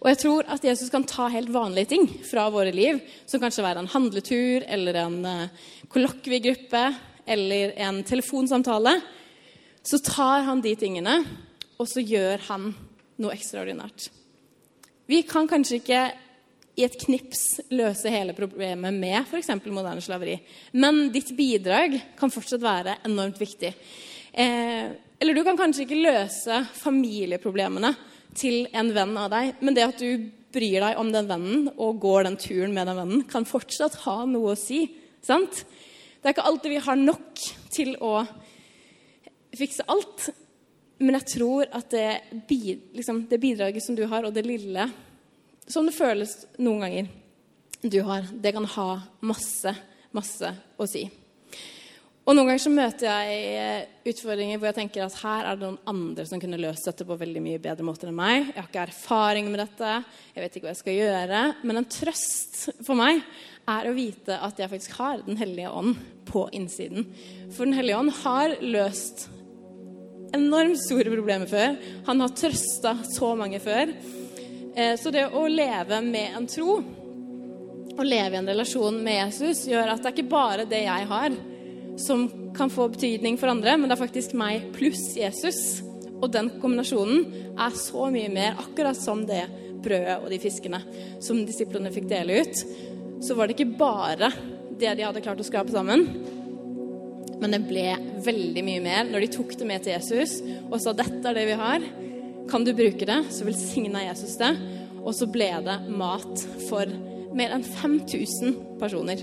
Og 0.02 0.10
jeg 0.10 0.20
tror 0.20 0.48
at 0.52 0.64
Jesus 0.64 0.90
kan 0.92 1.06
ta 1.08 1.26
helt 1.32 1.50
vanlige 1.54 1.90
ting 1.94 2.04
fra 2.28 2.44
våre 2.52 2.74
liv, 2.74 3.00
som 3.26 3.40
kanskje 3.42 3.64
være 3.64 3.82
en 3.82 3.90
handletur 3.90 4.66
eller 4.68 5.00
en 5.00 5.16
uh, 5.24 5.70
kollokviegruppe 5.90 6.84
eller 7.26 7.72
en 7.88 8.02
telefonsamtale. 8.06 8.98
Så 9.86 9.98
tar 10.04 10.44
han 10.46 10.60
de 10.62 10.74
tingene, 10.78 11.16
og 11.80 11.88
så 11.90 12.04
gjør 12.04 12.44
han 12.50 12.70
noe 13.22 13.34
ekstraordinært. 13.34 14.10
Vi 15.06 15.22
kan 15.22 15.46
kanskje 15.46 15.80
ikke 15.80 16.04
i 16.76 16.84
et 16.84 16.96
knips 17.06 17.60
løse 17.72 18.10
hele 18.12 18.34
problemet 18.36 18.94
med 18.94 19.22
f.eks. 19.22 19.52
moderne 19.64 20.02
slaveri. 20.04 20.34
Men 20.76 21.06
ditt 21.14 21.30
bidrag 21.36 21.94
kan 22.18 22.32
fortsatt 22.32 22.64
være 22.64 22.98
enormt 23.08 23.38
viktig. 23.40 23.70
Eh, 24.36 24.90
eller 25.16 25.36
du 25.36 25.42
kan 25.46 25.56
kanskje 25.56 25.86
ikke 25.86 26.02
løse 26.02 26.60
familieproblemene 26.76 27.94
til 28.36 28.66
en 28.76 28.90
venn 28.92 29.14
av 29.16 29.30
deg, 29.32 29.54
men 29.64 29.76
det 29.76 29.86
at 29.86 30.02
du 30.02 30.26
bryr 30.52 30.82
deg 30.82 31.00
om 31.00 31.12
den 31.12 31.28
vennen 31.30 31.70
og 31.72 32.00
går 32.02 32.26
den 32.26 32.36
turen 32.40 32.74
med 32.76 32.88
den 32.90 33.00
vennen, 33.00 33.24
kan 33.30 33.48
fortsatt 33.48 34.02
ha 34.04 34.18
noe 34.28 34.52
å 34.52 34.58
si. 34.60 34.82
Sant? 35.24 35.62
Det 36.20 36.28
er 36.28 36.36
ikke 36.36 36.48
alltid 36.50 36.74
vi 36.74 36.82
har 36.84 37.00
nok 37.00 37.46
til 37.72 37.94
å 38.04 38.18
fikse 39.56 39.86
alt. 39.88 40.28
Men 40.98 41.18
jeg 41.18 41.28
tror 41.34 41.68
at 41.76 41.90
det, 41.92 42.08
liksom, 42.96 43.26
det 43.28 43.40
bidraget 43.42 43.84
som 43.84 43.96
du 43.98 44.06
har, 44.08 44.24
og 44.24 44.32
det 44.34 44.46
lille 44.46 44.88
som 45.66 45.86
det 45.86 45.96
føles 45.96 46.38
noen 46.62 46.86
ganger 46.86 47.14
du 47.86 48.00
har, 48.06 48.26
det 48.32 48.54
kan 48.56 48.66
ha 48.76 48.90
masse, 49.26 49.72
masse 50.16 50.50
å 50.78 50.86
si. 50.88 51.04
Og 52.26 52.34
Noen 52.34 52.48
ganger 52.48 52.62
så 52.64 52.70
møter 52.74 53.06
jeg 53.06 53.42
eh, 53.54 53.82
utfordringer 54.10 54.58
hvor 54.58 54.66
jeg 54.72 54.76
tenker 54.80 55.04
at 55.04 55.18
her 55.20 55.46
er 55.46 55.58
det 55.58 55.62
noen 55.62 55.92
andre 55.92 56.24
som 56.26 56.40
kunne 56.42 56.58
løst 56.58 56.88
dette 56.88 57.06
på 57.06 57.18
veldig 57.20 57.42
mye 57.44 57.60
bedre 57.62 57.86
måter 57.86 58.10
enn 58.10 58.18
meg. 58.18 58.48
Jeg 58.48 58.58
har 58.58 58.66
ikke 58.66 58.86
erfaring 58.88 59.50
med 59.52 59.62
dette, 59.62 59.92
jeg 60.34 60.42
vet 60.42 60.56
ikke 60.58 60.66
hva 60.66 60.72
jeg 60.72 60.80
skal 60.80 60.98
gjøre. 60.98 61.42
Men 61.62 61.78
en 61.78 61.86
trøst 61.86 62.58
for 62.80 62.98
meg 62.98 63.22
er 63.70 63.86
å 63.86 63.94
vite 63.94 64.40
at 64.42 64.58
jeg 64.58 64.72
faktisk 64.72 64.98
har 64.98 65.22
Den 65.26 65.38
hellige 65.38 65.70
ånd 65.70 66.02
på 66.26 66.48
innsiden. 66.50 67.06
For 67.54 67.62
Den 67.62 67.78
hellige 67.78 68.02
ånd 68.02 68.14
har 68.24 68.58
løst 68.58 69.28
enormt 70.34 70.80
store 70.82 71.12
problemer 71.12 71.50
før. 71.50 71.76
Han 72.06 72.22
har 72.24 72.34
trøsta 72.36 72.96
så 73.06 73.32
mange 73.38 73.60
før. 73.62 73.92
Eh, 74.76 74.94
så 75.00 75.12
det 75.14 75.28
å 75.30 75.46
leve 75.48 76.00
med 76.04 76.36
en 76.36 76.48
tro, 76.50 76.78
å 77.96 78.04
leve 78.04 78.36
i 78.36 78.40
en 78.40 78.50
relasjon 78.50 78.98
med 79.02 79.20
Jesus, 79.22 79.64
gjør 79.70 79.94
at 79.94 80.02
det 80.02 80.10
er 80.10 80.16
ikke 80.16 80.34
bare 80.34 80.68
det 80.68 80.82
jeg 80.84 81.10
har 81.12 81.36
som 81.96 82.26
kan 82.56 82.70
få 82.70 82.90
betydning 82.92 83.38
for 83.40 83.48
andre, 83.48 83.76
men 83.76 83.88
det 83.88 83.96
er 83.96 84.02
faktisk 84.04 84.34
meg 84.36 84.68
pluss 84.76 85.14
Jesus. 85.16 85.80
Og 86.16 86.28
den 86.32 86.50
kombinasjonen 86.60 87.24
er 87.60 87.76
så 87.76 88.08
mye 88.12 88.28
mer, 88.32 88.56
akkurat 88.60 88.98
som 88.98 89.24
det 89.28 89.44
brødet 89.84 90.18
og 90.20 90.30
de 90.32 90.40
fiskene 90.40 90.80
som 91.24 91.42
disiplene 91.48 91.92
fikk 91.94 92.08
dele 92.10 92.42
ut. 92.44 92.62
Så 93.24 93.36
var 93.36 93.48
det 93.48 93.56
ikke 93.56 93.76
bare 93.78 94.30
det 94.76 94.92
de 94.98 95.06
hadde 95.06 95.22
klart 95.24 95.40
å 95.40 95.46
skrape 95.46 95.72
sammen, 95.72 96.04
men 97.40 97.52
det 97.52 97.64
ble 97.68 97.86
veldig 98.24 98.64
mye 98.64 98.82
mer 98.84 99.08
når 99.10 99.24
de 99.24 99.32
tok 99.36 99.54
det 99.60 99.68
med 99.68 99.84
til 99.84 99.96
Jesus 99.96 100.38
og 100.70 100.78
sa 100.82 100.94
dette 100.96 101.20
er 101.20 101.36
det 101.36 101.46
vi 101.50 101.58
har. 101.60 101.84
Kan 102.50 102.64
du 102.64 102.72
bruke 102.76 103.08
det, 103.08 103.18
så 103.34 103.46
velsigna 103.46 104.04
Jesus 104.06 104.36
det. 104.40 104.52
Og 105.06 105.14
så 105.14 105.28
ble 105.30 105.50
det 105.66 105.76
mat 105.94 106.46
for 106.66 106.90
mer 107.36 107.52
enn 107.54 107.66
5000 107.66 108.56
personer. 108.80 109.22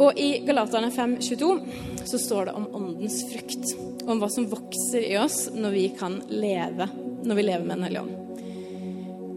Og 0.00 0.16
i 0.16 0.30
Galaterne 0.46 0.88
5,22 0.94 2.06
så 2.08 2.20
står 2.20 2.48
det 2.48 2.56
om 2.56 2.68
åndens 2.76 3.20
frukt. 3.28 3.74
Om 4.06 4.22
hva 4.22 4.30
som 4.32 4.48
vokser 4.50 5.04
i 5.10 5.16
oss 5.20 5.50
når 5.52 5.76
vi 5.76 5.86
kan 5.98 6.20
leve, 6.32 6.88
når 7.24 7.36
vi 7.36 7.46
lever 7.46 7.66
med 7.66 7.76
Den 7.76 7.88
hellige 7.88 8.06
ånd. 8.06 8.29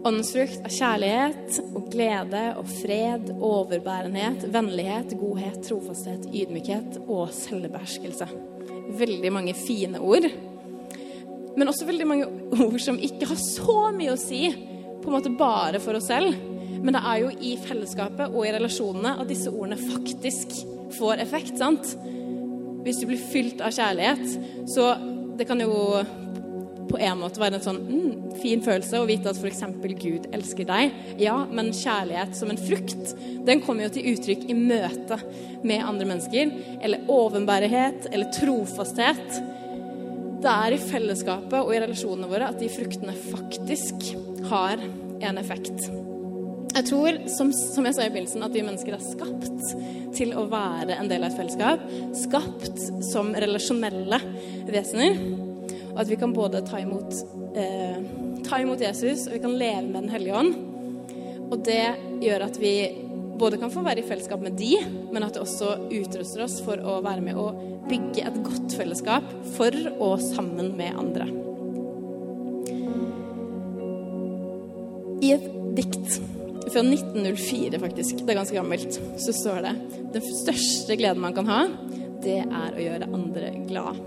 Åndens 0.04 0.34
frukt 0.34 0.60
er 0.60 0.74
kjærlighet 0.74 1.60
og 1.72 1.86
glede 1.92 2.42
og 2.60 2.68
fred, 2.68 3.30
overbærenhet, 3.38 4.46
vennlighet, 4.52 5.14
godhet, 5.20 5.60
trofasthet, 5.64 6.26
ydmykhet 6.28 6.98
og 7.06 7.30
selvbeherskelse. 7.32 8.28
Veldig 9.00 9.32
mange 9.32 9.54
fine 9.56 10.00
ord. 10.00 10.28
Men 11.56 11.70
også 11.70 11.88
veldig 11.88 12.08
mange 12.10 12.28
ord 12.28 12.80
som 12.82 13.00
ikke 13.00 13.30
har 13.30 13.40
så 13.40 13.78
mye 13.96 14.12
å 14.12 14.20
si 14.20 14.42
på 14.52 15.08
en 15.08 15.16
måte 15.16 15.32
bare 15.38 15.80
for 15.80 15.96
oss 15.96 16.10
selv 16.12 16.34
men 16.84 16.92
det 16.92 17.00
er 17.00 17.20
jo 17.22 17.30
i 17.40 17.54
fellesskapet 17.64 18.34
og 18.34 18.44
i 18.44 18.52
relasjonene 18.52 19.14
at 19.22 19.30
disse 19.30 19.48
ordene 19.48 19.78
faktisk 19.80 20.52
får 20.98 21.22
effekt. 21.24 21.56
sant? 21.56 21.94
Hvis 22.84 23.00
du 23.00 23.06
blir 23.08 23.22
fylt 23.32 23.62
av 23.64 23.72
kjærlighet, 23.72 24.34
så 24.68 24.90
det 25.38 25.46
kan 25.48 25.62
jo 25.64 25.72
på 26.90 26.98
en 27.00 27.20
måte 27.20 27.40
være 27.40 27.58
en 27.58 27.64
sånn 27.64 27.80
mm, 27.84 28.36
fin 28.42 28.62
følelse 28.64 29.00
å 29.00 29.08
vite 29.08 29.30
at 29.30 29.40
f.eks. 29.40 29.64
Gud 30.00 30.28
elsker 30.34 30.68
deg. 30.68 30.94
Ja, 31.22 31.36
men 31.50 31.72
kjærlighet 31.74 32.36
som 32.38 32.52
en 32.52 32.60
frukt, 32.60 33.14
den 33.46 33.62
kommer 33.64 33.86
jo 33.86 33.94
til 33.96 34.10
uttrykk 34.14 34.46
i 34.50 34.56
møte 34.58 35.18
med 35.64 35.84
andre 35.84 36.08
mennesker. 36.12 36.52
Eller 36.84 37.04
ovenbærighet, 37.12 38.10
eller 38.12 38.32
trofasthet. 38.36 39.38
Det 40.44 40.52
er 40.52 40.76
i 40.76 40.80
fellesskapet 40.82 41.60
og 41.62 41.72
i 41.72 41.80
relasjonene 41.80 42.28
våre 42.28 42.50
at 42.52 42.60
de 42.60 42.68
fruktene 42.72 43.14
faktisk 43.30 44.10
har 44.50 44.76
en 45.24 45.40
effekt. 45.40 45.86
Jeg 46.74 46.88
tror, 46.88 47.16
som, 47.30 47.52
som, 47.54 47.86
jeg 47.86 47.94
sa 47.94 48.04
i 48.04 48.10
begynnelsen, 48.10 48.42
at 48.42 48.54
vi 48.54 48.64
mennesker 48.66 48.96
er 48.96 49.04
skapt 49.04 49.74
til 50.18 50.34
å 50.34 50.48
være 50.50 50.98
en 50.98 51.10
del 51.10 51.22
av 51.22 51.30
et 51.30 51.38
fellesskap. 51.38 51.84
Skapt 52.18 52.82
som 53.06 53.30
relasjonelle 53.38 54.18
vesener. 54.66 55.43
Og 55.94 56.02
at 56.02 56.10
vi 56.10 56.18
kan 56.18 56.34
både 56.34 56.64
ta 56.66 56.80
imot, 56.82 57.14
eh, 57.54 57.98
ta 58.44 58.58
imot 58.60 58.82
Jesus, 58.82 59.28
og 59.28 59.36
vi 59.36 59.42
kan 59.44 59.58
leve 59.58 59.86
med 59.88 60.02
Den 60.02 60.10
hellige 60.10 60.34
ånd. 60.34 60.54
Og 61.52 61.64
det 61.64 61.94
gjør 62.20 62.48
at 62.48 62.58
vi 62.58 62.74
både 63.38 63.58
kan 63.58 63.70
få 63.70 63.82
være 63.84 64.02
i 64.02 64.06
fellesskap 64.06 64.42
med 64.42 64.56
de, 64.58 64.76
men 65.12 65.22
at 65.22 65.34
det 65.34 65.42
også 65.42 65.88
utruster 65.90 66.44
oss 66.44 66.60
for 66.64 66.78
å 66.78 67.00
være 67.04 67.22
med 67.24 67.38
og 67.38 67.58
bygge 67.88 68.24
et 68.26 68.38
godt 68.46 68.76
fellesskap 68.78 69.26
for 69.56 69.74
og 69.98 70.22
sammen 70.22 70.74
med 70.78 70.98
andre. 70.98 71.28
I 75.24 75.34
et 75.36 75.44
dikt 75.78 76.18
fra 76.72 76.82
1904, 76.82 77.78
faktisk, 77.80 78.24
det 78.24 78.34
er 78.34 78.40
ganske 78.40 78.56
gammelt, 78.56 78.98
så 79.20 79.34
står 79.36 79.62
det 79.64 79.74
Den 80.14 80.26
største 80.26 80.96
gleden 80.98 81.22
man 81.22 81.36
kan 81.36 81.48
ha, 81.50 81.60
det 82.24 82.40
er 82.44 82.74
å 82.74 82.82
gjøre 82.82 83.12
andre 83.12 83.52
glad. 83.68 84.02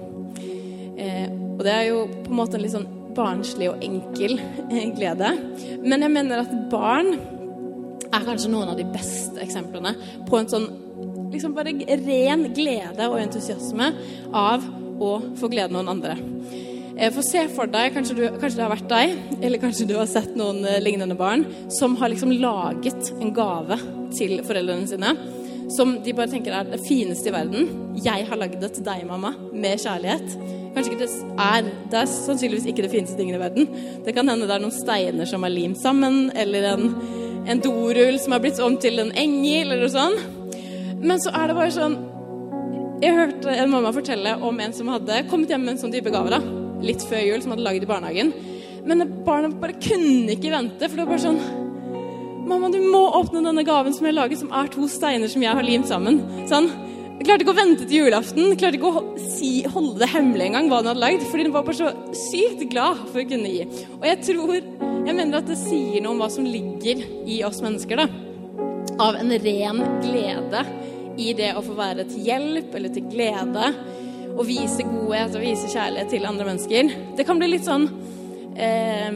Eh, 0.98 1.28
og 1.58 1.64
det 1.66 1.74
er 1.74 1.88
jo 1.92 2.06
på 2.24 2.32
en 2.32 2.40
måte 2.42 2.58
en 2.58 2.66
litt 2.66 2.76
sånn 2.76 2.90
barnslig 3.18 3.72
og 3.72 3.84
enkel 3.86 4.38
eh, 4.40 4.90
glede. 4.98 5.34
Men 5.84 6.06
jeg 6.06 6.14
mener 6.14 6.44
at 6.44 6.54
barn 6.72 7.16
er 8.08 8.26
kanskje 8.26 8.52
noen 8.52 8.72
av 8.72 8.80
de 8.80 8.88
beste 8.90 9.42
eksemplene 9.44 9.94
på 10.28 10.40
en 10.40 10.52
sånn 10.52 10.68
liksom 11.32 11.56
bare 11.58 11.74
ren 12.06 12.48
glede 12.56 13.10
og 13.10 13.20
entusiasme 13.20 13.92
av 14.36 14.64
å 15.04 15.12
få 15.38 15.50
glede 15.52 15.76
noen 15.76 15.92
andre. 15.92 16.16
Eh, 16.98 17.12
for 17.14 17.22
se 17.26 17.44
for 17.54 17.70
deg, 17.70 17.92
kanskje, 17.94 18.16
du, 18.18 18.24
kanskje, 18.40 18.58
det 18.58 18.66
har 18.66 18.74
vært 18.74 18.90
deg, 18.90 19.18
eller 19.46 19.62
kanskje 19.62 19.86
du 19.90 19.98
har 20.00 20.08
sett 20.10 20.34
noen 20.40 20.64
eh, 20.66 20.80
lignende 20.82 21.18
barn, 21.20 21.46
som 21.74 21.98
har 22.00 22.10
liksom 22.14 22.34
laget 22.42 23.12
en 23.20 23.34
gave 23.36 23.78
til 24.18 24.40
foreldrene 24.48 24.90
sine. 24.90 25.14
Som 25.70 25.98
de 26.04 26.14
bare 26.16 26.32
tenker 26.32 26.56
er 26.56 26.70
det 26.70 26.80
fineste 26.86 27.30
i 27.30 27.36
verden. 27.36 27.68
'Jeg 27.98 28.28
har 28.30 28.38
lagd 28.40 28.62
det 28.62 28.72
til 28.74 28.86
deg, 28.86 29.04
mamma', 29.08 29.34
med 29.54 29.80
kjærlighet. 29.80 30.38
Kanskje 30.74 30.92
ikke 30.94 31.04
det 31.04 31.12
er 31.38 31.62
Det 31.92 32.00
er 32.00 32.06
sannsynligvis 32.06 32.68
ikke 32.68 32.84
det 32.86 32.92
fineste 32.92 33.18
tingen 33.18 33.36
i 33.36 33.44
verden. 33.44 33.68
Det 34.06 34.14
kan 34.16 34.28
hende 34.28 34.48
det 34.48 34.56
er 34.56 34.64
noen 34.64 34.72
steiner 34.72 35.26
som 35.26 35.44
er 35.44 35.50
limt 35.50 35.82
sammen, 35.82 36.32
eller 36.36 36.74
en, 36.74 36.96
en 37.48 37.60
dorull 37.60 38.20
som 38.20 38.34
er 38.34 38.40
blitt 38.40 38.60
om 38.60 38.78
til 38.78 39.00
en 39.00 39.12
engel, 39.12 39.72
eller 39.72 39.82
noe 39.82 39.90
sånt. 39.90 40.20
Men 41.02 41.20
så 41.20 41.30
er 41.34 41.48
det 41.48 41.56
bare 41.56 41.72
sånn 41.72 41.98
Jeg 43.02 43.14
hørte 43.14 43.50
en 43.50 43.70
mamma 43.70 43.92
fortelle 43.94 44.42
om 44.42 44.60
en 44.60 44.74
som 44.74 44.88
hadde 44.88 45.28
kommet 45.30 45.50
hjem 45.50 45.62
med 45.62 45.76
en 45.76 45.78
sånn 45.78 45.94
type 45.94 46.10
gave. 46.10 46.30
da 46.30 46.42
litt 46.84 47.04
før 47.10 47.24
jul 47.26 47.44
som 47.44 47.54
hadde 47.54 47.66
laget 47.66 47.86
i 47.86 47.90
barnehagen. 47.90 48.34
Men 48.88 49.06
barna 49.26 49.52
bare 49.52 49.78
kunne 49.82 50.36
ikke 50.36 50.54
vente, 50.54 50.88
for 50.88 50.96
det 50.96 51.06
var 51.06 51.14
bare 51.14 51.26
sånn 51.26 51.57
Mamma, 52.48 52.70
du 52.72 52.80
må 52.80 53.02
åpne 53.18 53.42
denne 53.44 53.64
gaven 53.68 53.92
som 53.92 54.06
jeg 54.06 54.14
har 54.14 54.22
laget, 54.22 54.40
som 54.40 54.54
er 54.56 54.70
to 54.72 54.86
steiner 54.88 55.28
som 55.28 55.42
jeg 55.44 55.56
har 55.58 55.66
limt 55.68 55.90
sammen. 55.90 56.22
Sånn. 56.48 56.70
Jeg 57.18 57.26
klarte 57.26 57.44
ikke 57.44 57.52
å 57.52 57.58
vente 57.58 57.88
til 57.90 58.06
julaften. 58.06 58.54
Klarte 58.60 58.78
ikke 58.78 58.92
å 58.92 59.02
si, 59.20 59.50
holde 59.74 60.00
det 60.00 60.08
hemmelig 60.14 60.46
engang 60.46 60.70
hva 60.70 60.80
hun 60.80 60.88
hadde 60.92 61.02
lagd, 61.02 61.26
fordi 61.28 61.48
hun 61.48 61.56
var 61.58 61.66
bare 61.68 61.80
så 61.80 61.90
sykt 62.16 62.64
glad 62.72 63.02
for 63.10 63.20
å 63.20 63.26
kunne 63.28 63.52
gi. 63.52 63.66
Og 63.98 64.08
jeg 64.08 64.24
tror 64.30 64.60
Jeg 65.08 65.16
mener 65.16 65.38
at 65.40 65.48
det 65.48 65.56
sier 65.56 66.02
noe 66.04 66.12
om 66.12 66.20
hva 66.20 66.28
som 66.28 66.44
ligger 66.44 67.00
i 67.32 67.38
oss 67.48 67.62
mennesker, 67.64 68.02
da. 68.02 68.08
Av 69.00 69.16
en 69.16 69.32
ren 69.32 69.80
glede 70.04 70.64
i 71.16 71.30
det 71.38 71.54
å 71.56 71.64
få 71.64 71.78
være 71.78 72.04
til 72.10 72.26
hjelp 72.28 72.76
eller 72.76 72.92
til 72.92 73.08
glede. 73.08 73.70
Og 74.34 74.44
vise 74.50 74.84
godhet 74.84 75.36
og 75.36 75.46
vise 75.46 75.72
kjærlighet 75.72 76.12
til 76.12 76.28
andre 76.28 76.50
mennesker. 76.50 76.92
Det 77.16 77.28
kan 77.28 77.40
bli 77.40 77.54
litt 77.54 77.68
sånn 77.68 77.88
eh, 78.60 79.16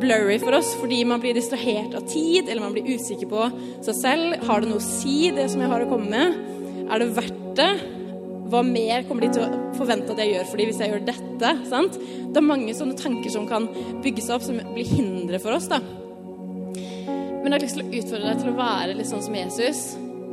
blurry 0.00 0.38
for 0.42 0.56
oss 0.56 0.72
fordi 0.80 1.02
man 1.08 1.22
blir 1.22 1.36
distrahert 1.36 1.94
av 1.96 2.06
tid, 2.10 2.48
eller 2.48 2.64
man 2.64 2.74
blir 2.76 2.88
usikker 2.96 3.28
på 3.30 3.48
seg 3.86 3.98
selv. 3.98 4.46
Har 4.48 4.62
det 4.62 4.70
noe 4.70 4.82
å 4.82 4.86
si, 4.86 5.30
det 5.34 5.48
som 5.52 5.62
jeg 5.62 5.72
har 5.72 5.84
å 5.84 5.90
komme 5.90 6.10
med? 6.12 6.40
Er 6.86 7.02
det 7.02 7.12
verdt 7.16 7.44
det? 7.58 7.70
Hva 8.46 8.62
mer 8.62 9.02
kommer 9.08 9.26
de 9.26 9.32
til 9.34 9.42
å 9.42 9.60
forvente 9.74 10.12
at 10.14 10.20
jeg 10.22 10.36
gjør 10.36 10.44
for 10.46 10.60
dem 10.60 10.68
hvis 10.70 10.82
jeg 10.82 10.92
gjør 10.92 11.06
dette? 11.08 11.52
Sant? 11.66 11.96
Det 11.98 12.38
er 12.38 12.46
mange 12.46 12.74
sånne 12.78 12.98
tanker 12.98 13.32
som 13.32 13.48
kan 13.50 13.66
bygge 14.04 14.22
seg 14.22 14.36
opp, 14.36 14.46
som 14.46 14.60
blir 14.74 14.86
hindre 14.86 15.40
for 15.42 15.56
oss. 15.56 15.66
da. 15.72 15.80
Men 15.82 17.50
jeg 17.50 17.56
har 17.56 17.64
lyst 17.64 17.78
til 17.78 17.86
å 17.86 17.96
utfordre 18.00 18.30
deg 18.30 18.44
til 18.44 18.52
å 18.52 18.60
være 18.60 18.94
litt 18.98 19.10
sånn 19.10 19.26
som 19.26 19.34
Jesus. 19.38 19.82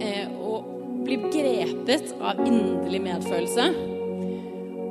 Eh, 0.02 0.30
og 0.42 0.70
bli 1.06 1.18
grepet 1.34 2.14
av 2.22 2.40
inderlig 2.46 3.02
medfølelse. 3.06 3.93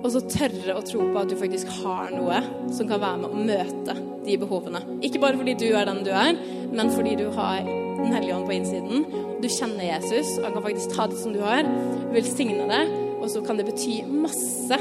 Og 0.02 0.08
så 0.10 0.22
tørre 0.26 0.74
å 0.74 0.82
tro 0.82 1.04
på 1.12 1.20
at 1.20 1.30
du 1.30 1.36
faktisk 1.38 1.70
har 1.82 2.10
noe 2.14 2.40
som 2.74 2.88
kan 2.90 3.02
være 3.02 3.20
med 3.22 3.30
å 3.30 3.44
møte 3.46 3.94
de 4.26 4.38
behovene. 4.38 4.82
Ikke 5.06 5.20
bare 5.22 5.38
fordi 5.38 5.54
du 5.58 5.68
er 5.70 5.86
den 5.86 6.02
du 6.06 6.10
er, 6.10 6.34
men 6.72 6.90
fordi 6.94 7.16
du 7.20 7.28
har 7.36 7.62
Den 8.02 8.16
hellige 8.16 8.34
ånd 8.34 8.48
på 8.48 8.54
innsiden. 8.56 9.04
Du 9.38 9.46
kjenner 9.52 9.84
Jesus, 9.84 10.32
og 10.40 10.48
han 10.48 10.54
kan 10.56 10.64
faktisk 10.64 10.94
ta 10.96 11.04
det 11.06 11.18
som 11.20 11.34
du 11.36 11.38
har, 11.44 11.68
velsigne 12.10 12.64
det, 12.66 12.80
og 13.20 13.28
så 13.30 13.42
kan 13.46 13.60
det 13.60 13.66
bety 13.68 14.00
masse 14.10 14.78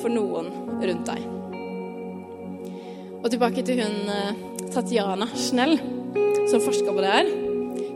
for 0.00 0.08
noen 0.14 0.48
rundt 0.80 1.10
deg. 1.10 1.26
Og 3.20 3.28
tilbake 3.34 3.66
til 3.66 3.82
hun 3.82 4.08
eh, 4.08 4.40
Tatjana 4.72 5.28
Schnell, 5.36 5.76
som 6.48 6.64
forsker 6.64 6.96
på 6.96 7.04
det 7.04 7.12
her. 7.12 7.32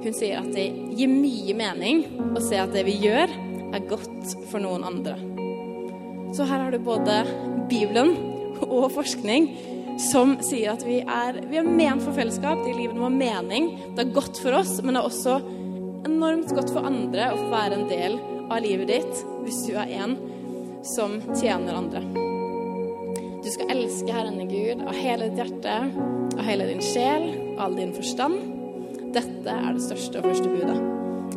Hun 0.05 0.17
sier 0.19 0.43
at 0.43 0.53
det 0.53 0.69
gir 0.99 1.09
mye 1.09 1.57
mening 1.57 2.05
å 2.35 2.45
se 2.45 2.61
at 2.61 2.77
det 2.77 2.85
vi 2.91 2.99
gjør, 3.01 3.33
er 3.71 3.89
godt 3.89 4.35
for 4.51 4.61
noen 4.61 4.85
andre. 4.85 5.17
Så 6.33 6.47
her 6.47 6.63
har 6.63 6.71
du 6.71 6.79
både 6.83 7.23
Bibelen 7.71 8.15
og 8.69 8.91
forskning 8.95 9.49
som 10.01 10.37
sier 10.45 10.73
at 10.73 10.85
vi 10.87 11.01
er, 11.03 11.41
vi 11.51 11.59
er 11.61 11.67
ment 11.67 12.05
for 12.05 12.17
fellesskap. 12.17 12.63
Det 12.65 12.77
livet 12.77 12.97
må 12.97 13.09
ha 13.09 13.13
mening. 13.13 13.73
Det 13.97 14.07
er 14.07 14.15
godt 14.17 14.41
for 14.41 14.57
oss, 14.61 14.79
men 14.83 14.95
det 14.95 15.03
er 15.03 15.11
også 15.11 15.41
enormt 16.09 16.55
godt 16.57 16.73
for 16.73 16.87
andre 16.89 17.33
å 17.33 17.41
få 17.41 17.49
være 17.53 17.81
en 17.81 17.89
del 17.91 18.19
av 18.51 18.63
livet 18.65 18.89
ditt 18.91 19.25
hvis 19.45 19.65
du 19.69 19.75
er 19.79 19.93
en 20.01 20.17
som 20.87 21.19
tjener 21.35 21.77
andre. 21.77 22.03
Du 23.41 23.49
skal 23.53 23.73
elske 23.73 24.13
Herren 24.13 24.41
i 24.41 24.49
Gud 24.49 24.85
av 24.85 24.97
hele 24.97 25.31
ditt 25.31 25.41
hjerte, 25.41 25.77
av 26.37 26.43
hele 26.47 26.69
din 26.69 26.83
sjel, 26.85 27.31
av 27.57 27.71
all 27.71 27.79
din 27.79 27.95
forstand. 27.97 28.41
Dette 29.17 29.57
er 29.57 29.75
det 29.75 29.85
største 29.85 30.21
og 30.21 30.31
første 30.31 30.53
budet. 30.53 30.79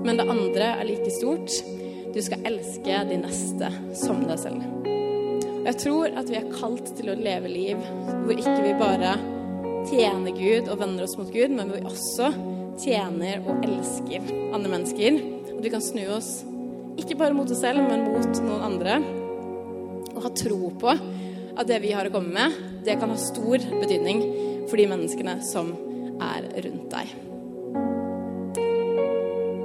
Men 0.03 0.19
det 0.19 0.27
andre 0.29 0.73
er 0.77 0.87
like 0.87 1.11
stort. 1.15 1.63
Du 2.13 2.21
skal 2.21 2.43
elske 2.45 3.03
de 3.09 3.19
neste 3.23 3.71
som 3.97 4.23
deg 4.27 4.39
selv. 4.43 4.82
Jeg 5.63 5.77
tror 5.79 6.11
at 6.19 6.27
vi 6.27 6.35
er 6.35 6.49
kalt 6.51 6.89
til 6.97 7.07
å 7.07 7.15
leve 7.15 7.47
liv 7.47 7.79
hvor 8.25 8.35
ikke 8.35 8.63
vi 8.65 8.73
bare 8.75 9.13
tjener 9.87 10.35
Gud 10.35 10.67
og 10.67 10.81
vender 10.81 11.05
oss 11.05 11.15
mot 11.15 11.29
Gud, 11.31 11.53
men 11.55 11.69
hvor 11.71 11.79
vi 11.79 11.87
også 11.87 12.31
tjener 12.81 13.45
og 13.47 13.63
elsker 13.63 14.27
andre 14.55 14.71
mennesker. 14.73 15.21
Og 15.55 15.61
vi 15.63 15.71
kan 15.71 15.83
snu 15.83 16.03
oss 16.17 16.33
ikke 16.99 17.15
bare 17.19 17.35
mot 17.37 17.47
oss 17.47 17.63
selv, 17.63 17.79
men 17.87 18.03
mot 18.11 18.43
noen 18.43 18.65
andre. 18.67 18.99
Og 20.13 20.19
ha 20.25 20.33
tro 20.35 20.73
på 20.83 20.91
at 20.91 21.69
det 21.69 21.79
vi 21.85 21.95
har 21.95 22.11
å 22.11 22.13
komme 22.13 22.35
med, 22.35 22.59
det 22.83 22.99
kan 22.99 23.13
ha 23.13 23.19
stor 23.19 23.63
betydning 23.71 24.19
for 24.67 24.75
de 24.79 24.89
menneskene 24.91 25.39
som 25.47 25.71
er 26.19 26.51
rundt 26.67 26.91
deg. 26.91 27.15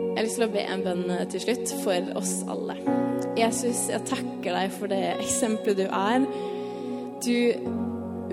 Jeg 0.08 0.14
har 0.14 0.26
lyst 0.30 0.38
til 0.38 0.46
å 0.46 0.54
be 0.54 0.62
en 0.62 0.87
bønn 0.87 1.06
til 1.34 1.46
slutt 1.48 1.78
for 1.82 2.14
oss 2.22 2.38
alle. 2.46 3.08
Jesus, 3.38 3.87
jeg 3.92 4.07
takker 4.09 4.54
deg 4.54 4.72
for 4.74 4.90
det 4.90 5.02
eksempelet 5.18 5.78
du 5.78 5.87
er. 5.87 6.24
Du 7.24 7.35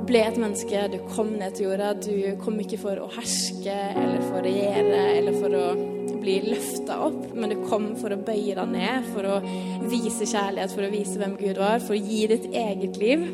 ble 0.05 0.21
et 0.21 0.37
menneske, 0.37 0.85
du 0.93 0.99
kom 1.15 1.33
ned 1.39 1.57
til 1.57 1.69
jorda. 1.69 1.93
Du 1.97 2.35
kom 2.43 2.59
ikke 2.61 2.79
for 2.81 3.01
å 3.01 3.09
herske 3.15 3.75
eller 3.91 4.23
for 4.27 4.39
å 4.39 4.45
regjere 4.45 5.03
eller 5.17 5.37
for 5.41 5.59
å 5.59 5.67
bli 6.25 6.39
løfta 6.47 6.97
opp, 7.05 7.33
men 7.37 7.53
du 7.53 7.59
kom 7.69 7.91
for 7.99 8.13
å 8.13 8.21
bøye 8.25 8.55
deg 8.57 8.71
ned, 8.71 9.09
for 9.13 9.27
å 9.29 9.35
vise 9.91 10.25
kjærlighet, 10.25 10.73
for 10.73 10.87
å 10.87 10.93
vise 10.93 11.19
hvem 11.21 11.35
Gud 11.37 11.59
var, 11.61 11.83
for 11.83 11.93
å 11.93 12.01
gi 12.01 12.23
ditt 12.31 12.47
eget 12.49 12.97
liv. 13.01 13.27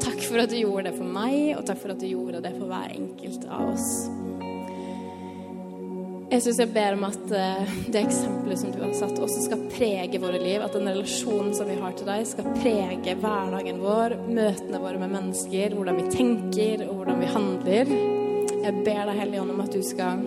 Takk 0.00 0.22
for 0.24 0.44
at 0.44 0.52
du 0.52 0.56
gjorde 0.62 0.88
det 0.88 0.96
for 0.96 1.18
meg, 1.18 1.58
og 1.58 1.66
takk 1.68 1.82
for 1.82 1.92
at 1.92 2.00
du 2.00 2.08
gjorde 2.08 2.40
det 2.44 2.54
for 2.56 2.70
hver 2.70 2.96
enkelt 2.96 3.44
av 3.52 3.74
oss. 3.74 4.17
Jesus, 6.28 6.58
jeg 6.60 6.68
ber 6.74 6.92
om 6.92 7.06
at 7.08 7.30
uh, 7.32 7.70
det 7.88 8.02
eksempelet 8.02 8.60
som 8.60 8.72
du 8.74 8.82
har 8.82 8.90
satt, 8.92 9.16
også 9.16 9.46
skal 9.46 9.62
prege 9.72 10.18
våre 10.20 10.36
liv. 10.42 10.60
At 10.60 10.74
den 10.76 10.90
relasjonen 10.90 11.54
som 11.56 11.70
vi 11.70 11.76
har 11.80 11.94
til 11.96 12.08
deg, 12.08 12.26
skal 12.28 12.50
prege 12.58 13.14
hverdagen 13.22 13.78
vår, 13.80 14.18
møtene 14.26 14.80
våre 14.82 15.00
med 15.00 15.14
mennesker, 15.14 15.72
hvordan 15.72 15.96
vi 15.96 16.10
tenker 16.12 16.82
og 16.84 16.98
hvordan 16.98 17.22
vi 17.22 17.30
handler. 17.32 17.92
Jeg 18.58 18.82
ber 18.84 19.08
deg, 19.08 19.14
Hellige 19.22 19.40
Ånd, 19.40 19.54
om 19.54 19.62
at 19.64 19.72
du 19.72 19.80
skal 19.86 20.20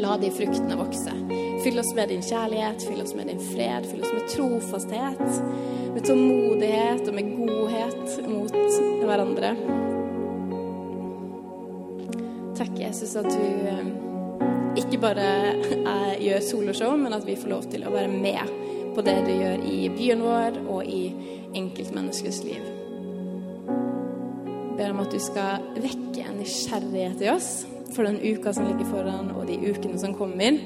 la 0.00 0.14
de 0.22 0.30
fruktene 0.32 0.78
vokse. 0.80 1.12
Fyll 1.66 1.82
oss 1.82 1.92
med 1.98 2.08
din 2.08 2.24
kjærlighet, 2.24 2.86
fyll 2.88 3.04
oss 3.04 3.12
med 3.18 3.28
din 3.28 3.44
fred, 3.50 3.84
fyll 3.90 4.06
oss 4.06 4.14
med 4.16 4.32
trofasthet, 4.32 5.20
med 5.98 6.08
tålmodighet 6.08 7.04
og 7.12 7.18
med 7.20 7.28
godhet 7.42 8.16
mot 8.32 8.56
hverandre. 9.04 9.52
Takk, 12.56 12.74
Jesus, 12.80 13.14
at 13.20 13.28
du 13.28 13.44
uh, 13.68 14.03
ikke 14.78 15.00
bare 15.02 15.26
jeg 16.16 16.20
gjør 16.24 16.46
soloshow, 16.48 16.96
men 16.98 17.14
at 17.16 17.26
vi 17.26 17.36
får 17.38 17.52
lov 17.52 17.66
til 17.70 17.86
å 17.86 17.92
være 17.94 18.10
med 18.10 18.54
på 18.94 19.02
det 19.06 19.16
du 19.26 19.32
gjør 19.34 19.62
i 19.66 19.78
byen 19.94 20.22
vår 20.22 20.58
og 20.70 20.86
i 20.86 21.02
enkeltmenneskets 21.54 22.42
liv. 22.46 22.64
Jeg 24.74 24.78
ber 24.78 24.90
om 24.90 25.04
at 25.04 25.14
du 25.14 25.20
skal 25.22 25.68
vekke 25.78 26.26
en 26.26 26.40
nysgjerrighet 26.40 27.22
i 27.22 27.30
oss 27.30 27.52
for 27.94 28.06
den 28.06 28.18
uka 28.18 28.52
som 28.54 28.66
ligger 28.66 28.88
foran, 28.90 29.30
og 29.38 29.46
de 29.46 29.58
ukene 29.70 29.98
som 30.02 30.14
kommer, 30.18 30.58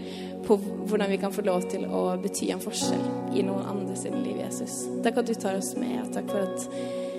på 0.46 0.56
hvordan 0.56 1.10
vi 1.10 1.18
kan 1.20 1.32
få 1.34 1.44
lov 1.44 1.66
til 1.68 1.84
å 1.92 2.02
bety 2.22 2.48
en 2.54 2.62
forskjell 2.62 3.36
i 3.36 3.44
noen 3.44 3.66
andre 3.68 3.96
sin 4.00 4.16
liv, 4.24 4.38
Jesus. 4.40 4.86
Takk 5.04 5.20
at 5.20 5.28
du 5.28 5.34
tar 5.36 5.58
oss 5.60 5.74
med, 5.76 6.08
takk 6.14 6.30
for 6.32 6.46
at, 6.46 6.68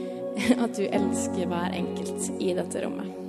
at 0.65 0.77
du 0.79 0.87
elsker 0.87 1.51
hver 1.51 1.77
enkelt 1.77 2.31
i 2.41 2.55
dette 2.57 2.85
rommet. 2.85 3.28